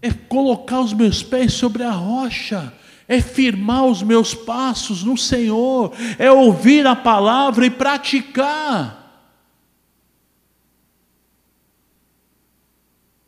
é 0.00 0.12
colocar 0.12 0.80
os 0.80 0.92
meus 0.92 1.22
pés 1.22 1.52
sobre 1.52 1.82
a 1.82 1.90
rocha, 1.90 2.72
é 3.06 3.20
firmar 3.20 3.84
os 3.86 4.02
meus 4.02 4.34
passos 4.34 5.02
no 5.02 5.16
Senhor, 5.16 5.92
é 6.18 6.30
ouvir 6.30 6.86
a 6.86 6.96
palavra 6.96 7.66
e 7.66 7.70
praticar. 7.70 9.02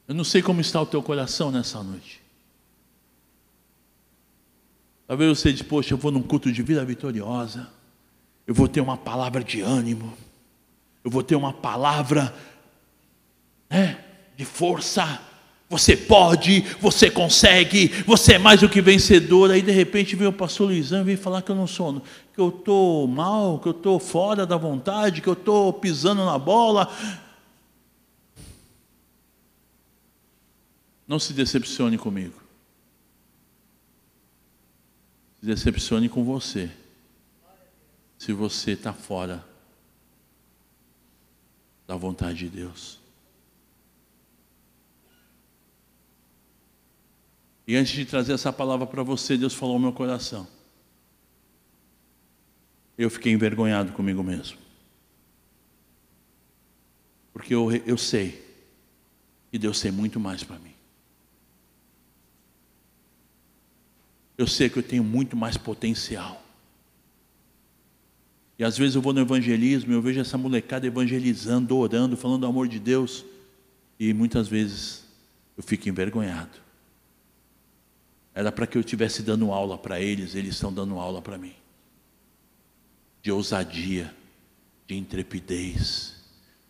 Eu 0.09 0.14
não 0.14 0.24
sei 0.24 0.41
como 0.41 0.61
está 0.61 0.80
o 0.80 0.87
teu 0.87 1.03
coração 1.03 1.51
nessa 1.51 1.82
noite. 1.82 2.22
Talvez 5.07 5.39
você 5.39 5.53
diz, 5.53 5.62
poxa, 5.62 5.95
eu 5.95 5.99
vou 5.99 6.11
num 6.11 6.22
culto 6.22 6.51
de 6.51 6.62
vida 6.62 6.84
vitoriosa, 6.84 7.68
eu 8.47 8.55
vou 8.55 8.68
ter 8.68 8.80
uma 8.80 8.97
palavra 8.97 9.43
de 9.43 9.61
ânimo, 9.61 10.12
eu 11.05 11.11
vou 11.11 11.22
ter 11.22 11.37
uma 11.37 11.53
palavra 11.53 12.34
né, 13.77 14.05
de 14.37 14.45
força. 14.45 15.20
Você 15.68 15.97
pode, 15.97 16.61
você 16.81 17.11
consegue, 17.11 17.89
você 18.05 18.35
é 18.35 18.39
mais 18.39 18.61
do 18.61 18.68
que 18.68 18.81
vencedor. 18.81 19.51
Aí 19.51 19.61
de 19.61 19.72
repente 19.72 20.14
vem 20.14 20.29
o 20.29 20.33
pastor 20.33 20.68
Luizão 20.68 21.01
e 21.01 21.05
vem 21.05 21.16
falar 21.16 21.43
que 21.43 21.51
eu 21.51 21.57
não 21.57 21.66
sou, 21.66 22.01
que 22.33 22.41
eu 22.41 22.49
estou 22.49 23.07
mal, 23.09 23.59
que 23.59 23.68
eu 23.68 23.72
estou 23.72 23.99
fora 23.99 24.47
da 24.47 24.57
vontade, 24.57 25.20
que 25.20 25.29
eu 25.29 25.33
estou 25.33 25.72
pisando 25.72 26.24
na 26.24 26.39
bola. 26.39 26.89
Não 31.07 31.18
se 31.18 31.33
decepcione 31.33 31.99
comigo. 31.99 32.41
Se 35.41 35.47
decepcione 35.47 36.09
com 36.09 36.24
você. 36.24 36.70
Se 38.18 38.33
você 38.33 38.72
está 38.72 38.93
fora 38.93 39.45
da 41.87 41.97
vontade 41.97 42.39
de 42.39 42.49
Deus. 42.49 43.06
E 47.67 47.75
antes 47.75 47.93
de 47.93 48.05
trazer 48.05 48.33
essa 48.33 48.53
palavra 48.53 48.87
para 48.87 49.03
você, 49.03 49.37
Deus 49.37 49.53
falou 49.53 49.75
ao 49.75 49.81
meu 49.81 49.93
coração. 49.93 50.47
Eu 52.97 53.11
fiquei 53.11 53.33
envergonhado 53.33 53.93
comigo 53.93 54.23
mesmo. 54.23 54.57
Porque 57.33 57.55
eu, 57.55 57.71
eu 57.85 57.99
sei 57.99 58.43
que 59.51 59.59
Deus 59.59 59.81
tem 59.81 59.91
muito 59.91 60.21
mais 60.21 60.45
para 60.45 60.59
mim. 60.59 60.73
Eu 64.39 64.47
sei 64.47 64.69
que 64.69 64.79
eu 64.79 64.83
tenho 64.83 65.03
muito 65.03 65.37
mais 65.37 65.57
potencial. 65.57 66.43
E 68.59 68.64
às 68.64 68.79
vezes 68.79 68.95
eu 68.95 69.03
vou 69.03 69.12
no 69.12 69.21
evangelismo, 69.21 69.93
eu 69.93 70.01
vejo 70.01 70.21
essa 70.21 70.39
molecada 70.39 70.87
evangelizando, 70.87 71.77
orando, 71.77 72.17
falando 72.17 72.43
do 72.43 72.47
amor 72.47 72.69
de 72.69 72.79
Deus, 72.79 73.25
e 73.99 74.14
muitas 74.14 74.49
vezes 74.49 75.05
eu 75.57 75.62
fico 75.62 75.89
envergonhado. 75.89 76.66
Era 78.37 78.53
para 78.53 78.66
que 78.66 78.76
eu 78.76 78.80
estivesse 78.80 79.22
dando 79.22 79.51
aula 79.51 79.78
para 79.78 79.99
eles, 79.99 80.34
eles 80.34 80.57
estão 80.57 80.70
dando 80.70 80.99
aula 80.99 81.22
para 81.22 81.39
mim. 81.39 81.55
De 83.22 83.32
ousadia, 83.32 84.14
de 84.87 84.95
intrepidez, 84.95 86.16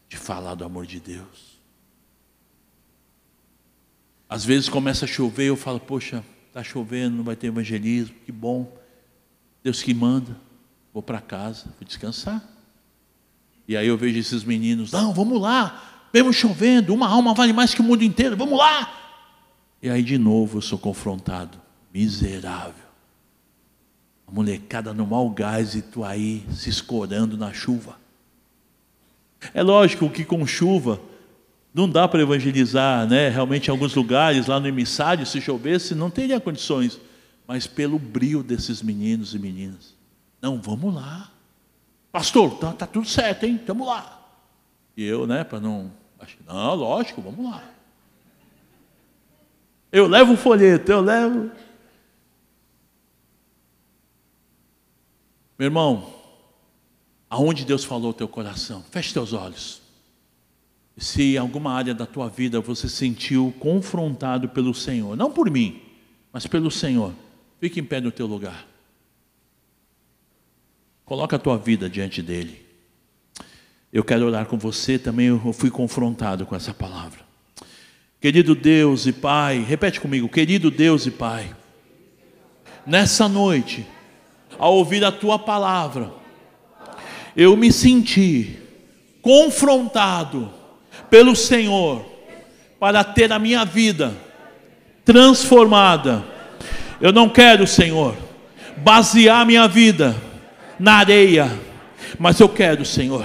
de 0.09 0.17
falar 0.17 0.55
do 0.55 0.65
amor 0.65 0.87
de 0.87 1.01
Deus. 1.01 1.59
Às 4.29 4.45
vezes 4.45 4.69
começa 4.69 5.07
a 5.07 5.09
chover, 5.09 5.47
eu 5.49 5.57
falo, 5.57 5.81
poxa, 5.81 6.25
está 6.47 6.63
chovendo, 6.63 7.17
não 7.17 7.25
vai 7.25 7.35
ter 7.35 7.49
evangelismo, 7.49 8.15
que 8.25 8.31
bom. 8.31 8.73
Deus 9.61 9.83
que 9.83 9.93
manda, 9.93 10.37
vou 10.95 11.03
para 11.03 11.21
casa, 11.21 11.65
vou 11.81 11.85
descansar. 11.85 12.49
E 13.67 13.77
aí 13.77 13.89
eu 13.89 13.99
vejo 13.99 14.21
esses 14.21 14.45
meninos, 14.45 14.93
não, 14.93 15.13
vamos 15.13 15.41
lá, 15.41 16.09
mesmo 16.15 16.33
chovendo, 16.33 16.95
uma 16.95 17.09
alma 17.09 17.35
vale 17.35 17.53
mais 17.53 17.75
que 17.75 17.81
o 17.81 17.85
mundo 17.85 18.05
inteiro, 18.05 18.37
vamos 18.37 18.57
lá. 18.57 19.06
E 19.87 19.89
aí 19.89 20.03
de 20.03 20.19
novo 20.19 20.59
eu 20.59 20.63
sou 20.63 20.77
confrontado. 20.77 21.61
Miserável. 21.95 22.75
A 24.27 24.33
molecada 24.33 24.93
no 24.93 25.07
mau 25.07 25.31
gás 25.31 25.77
e 25.77 25.83
tu 25.83 26.03
aí 26.03 26.45
se 26.51 26.69
escorando 26.69 27.37
na 27.37 27.53
chuva. 27.53 27.97
É 29.55 29.63
lógico 29.63 30.11
que 30.11 30.25
com 30.25 30.45
chuva 30.45 31.01
não 31.73 31.89
dá 31.89 32.09
para 32.09 32.21
evangelizar, 32.21 33.07
né? 33.07 33.29
Realmente 33.29 33.69
em 33.69 33.71
alguns 33.71 33.95
lugares, 33.95 34.49
lá 34.49 34.59
no 34.59 34.67
emissário, 34.67 35.25
se 35.25 35.41
chovesse, 35.41 35.95
não 35.95 36.11
teria 36.11 36.41
condições. 36.41 37.01
Mas 37.47 37.69
pelo 37.69 37.97
brilho 37.97 38.43
desses 38.43 38.83
meninos 38.83 39.37
e 39.37 39.39
meninas. 39.39 39.95
Não, 40.43 40.61
vamos 40.61 40.93
lá. 40.93 41.31
Pastor, 42.11 42.59
tá, 42.59 42.73
tá 42.73 42.89
tudo 42.89 43.07
certo, 43.07 43.45
hein? 43.45 43.61
Vamos 43.65 43.87
lá. 43.87 44.21
E 44.97 45.05
eu, 45.05 45.29
né, 45.29 45.45
para 45.45 45.61
não. 45.61 45.93
Não, 46.45 46.75
lógico, 46.75 47.23
vamos 47.23 47.49
lá. 47.49 47.76
Eu 49.97 50.07
levo 50.07 50.35
o 50.35 50.37
folheto, 50.37 50.93
eu 50.93 51.01
levo. 51.01 51.51
Meu 55.59 55.69
irmão, 55.69 56.15
aonde 57.31 57.65
Deus 57.65 57.83
falou 57.83 58.11
o 58.11 58.13
teu 58.13 58.29
coração, 58.29 58.85
feche 58.91 59.15
teus 59.15 59.33
olhos. 59.33 59.81
Se 60.99 61.37
em 61.37 61.39
alguma 61.39 61.73
área 61.73 61.95
da 61.95 62.05
tua 62.05 62.29
vida 62.29 62.61
você 62.61 62.91
sentiu 62.91 63.55
confrontado 63.59 64.51
pelo 64.51 64.75
Senhor, 64.75 65.17
não 65.17 65.33
por 65.33 65.51
mim, 65.51 65.81
mas 66.31 66.47
pelo 66.47 66.71
Senhor, 66.71 67.15
fique 67.59 67.81
em 67.81 67.85
pé 67.85 67.99
no 67.99 68.13
teu 68.13 68.27
lugar. 68.27 68.69
Coloca 71.07 71.37
a 71.37 71.39
tua 71.39 71.57
vida 71.57 71.89
diante 71.89 72.21
dele. 72.21 72.67
Eu 73.91 74.05
quero 74.05 74.27
orar 74.27 74.45
com 74.45 74.59
você 74.59 74.99
também, 74.99 75.29
eu 75.29 75.53
fui 75.55 75.71
confrontado 75.71 76.45
com 76.45 76.55
essa 76.55 76.75
palavra. 76.75 77.26
Querido 78.27 78.57
Deus 78.57 79.07
e 79.07 79.13
Pai, 79.13 79.65
repete 79.65 80.01
comigo, 80.01 80.29
querido 80.29 80.69
Deus 80.69 81.07
e 81.07 81.13
Pai, 81.13 81.49
nessa 82.85 83.29
noite, 83.29 83.87
ao 84.59 84.75
ouvir 84.75 85.05
a 85.05 85.13
tua 85.13 85.39
palavra, 85.39 86.11
eu 87.37 87.57
me 87.57 87.71
senti 87.71 88.59
confrontado 89.23 90.53
pelo 91.09 91.37
Senhor 91.37 92.05
para 92.81 93.05
ter 93.05 93.31
a 93.31 93.39
minha 93.39 93.65
vida 93.65 94.13
transformada. 95.05 96.25
Eu 97.01 97.13
não 97.13 97.29
quero, 97.29 97.65
Senhor, 97.65 98.17
basear 98.79 99.47
minha 99.47 99.69
vida 99.69 100.17
na 100.81 100.95
areia, 100.95 101.57
mas 102.19 102.41
eu 102.41 102.49
quero, 102.49 102.85
Senhor, 102.85 103.25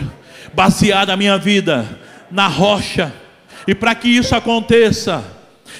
basear 0.53 1.09
a 1.09 1.17
minha 1.17 1.39
vida 1.39 1.89
na 2.29 2.47
rocha. 2.47 3.11
E 3.68 3.76
para 3.76 3.93
que 3.95 4.07
isso 4.07 4.36
aconteça, 4.36 5.24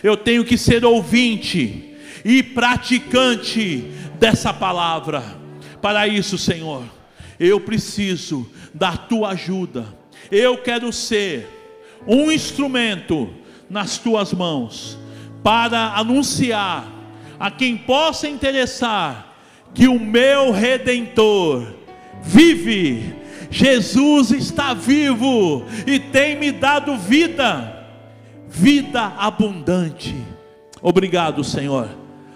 eu 0.04 0.16
tenho 0.16 0.46
que 0.46 0.58
ser 0.58 0.86
ouvinte 0.86 1.96
e 2.24 2.44
praticante 2.44 3.86
dessa 4.20 4.54
palavra. 4.54 5.24
Para 5.82 6.08
isso, 6.08 6.38
Senhor, 6.38 6.84
eu 7.40 7.60
preciso 7.60 8.50
da 8.74 8.96
tua 8.96 9.30
ajuda. 9.30 9.86
Eu 10.32 10.58
quero 10.58 10.94
ser 10.94 11.48
um 12.08 12.32
instrumento 12.32 13.30
nas 13.70 13.98
tuas 13.98 14.34
mãos 14.34 14.98
para 15.44 15.94
anunciar 15.96 16.88
a 17.40 17.50
quem 17.50 17.76
possa 17.76 18.28
interessar 18.28 19.36
que 19.74 19.88
o 19.88 20.00
meu 20.00 20.52
redentor 20.52 21.74
vive. 22.22 23.16
Jesus 23.50 24.32
está 24.32 24.74
vivo 24.74 25.66
e 25.88 26.00
tem 26.00 26.38
me 26.38 26.52
dado 26.52 26.96
vida, 26.98 27.71
vida 28.52 29.14
abundante. 29.18 30.16
Obrigado, 30.82 31.44
Senhor. 31.44 31.90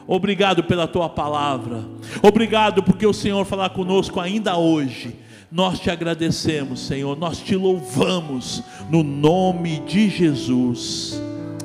Obrigado 0.07 0.63
pela 0.63 0.87
tua 0.87 1.09
palavra. 1.09 1.83
Obrigado 2.21 2.81
porque 2.81 3.05
o 3.05 3.13
Senhor 3.13 3.45
falar 3.45 3.69
conosco 3.71 4.19
ainda 4.19 4.55
hoje. 4.55 5.15
Nós 5.51 5.79
te 5.79 5.89
agradecemos, 5.89 6.79
Senhor. 6.79 7.17
Nós 7.17 7.39
te 7.39 7.55
louvamos 7.55 8.63
no 8.89 9.03
nome 9.03 9.79
de 9.79 10.09
Jesus. 10.09 11.21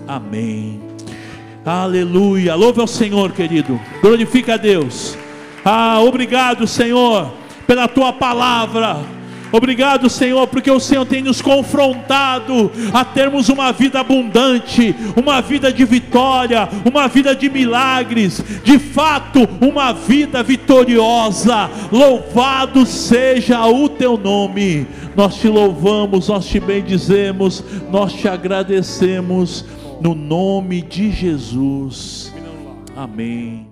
Amém. 0.08 0.80
Aleluia. 1.64 2.54
Louve 2.54 2.80
ao 2.80 2.86
Senhor, 2.86 3.32
querido. 3.32 3.80
Glorifica 4.00 4.54
a 4.54 4.56
Deus. 4.56 5.16
Ah, 5.64 6.00
obrigado, 6.00 6.66
Senhor, 6.66 7.32
pela 7.66 7.86
tua 7.86 8.12
palavra. 8.12 9.19
Obrigado, 9.52 10.08
Senhor, 10.08 10.46
porque 10.46 10.70
o 10.70 10.80
Senhor 10.80 11.04
tem 11.04 11.22
nos 11.22 11.42
confrontado 11.42 12.70
a 12.92 13.04
termos 13.04 13.48
uma 13.48 13.72
vida 13.72 14.00
abundante, 14.00 14.94
uma 15.16 15.40
vida 15.40 15.72
de 15.72 15.84
vitória, 15.84 16.68
uma 16.84 17.08
vida 17.08 17.34
de 17.34 17.48
milagres, 17.48 18.42
de 18.62 18.78
fato, 18.78 19.48
uma 19.60 19.92
vida 19.92 20.42
vitoriosa. 20.42 21.70
Louvado 21.90 22.86
seja 22.86 23.66
o 23.66 23.88
teu 23.88 24.16
nome. 24.16 24.86
Nós 25.16 25.36
te 25.36 25.48
louvamos, 25.48 26.28
nós 26.28 26.46
te 26.46 26.60
bendizemos, 26.60 27.64
nós 27.90 28.12
te 28.12 28.28
agradecemos 28.28 29.64
no 30.00 30.14
nome 30.14 30.82
de 30.82 31.10
Jesus. 31.10 32.32
Amém. 32.96 33.69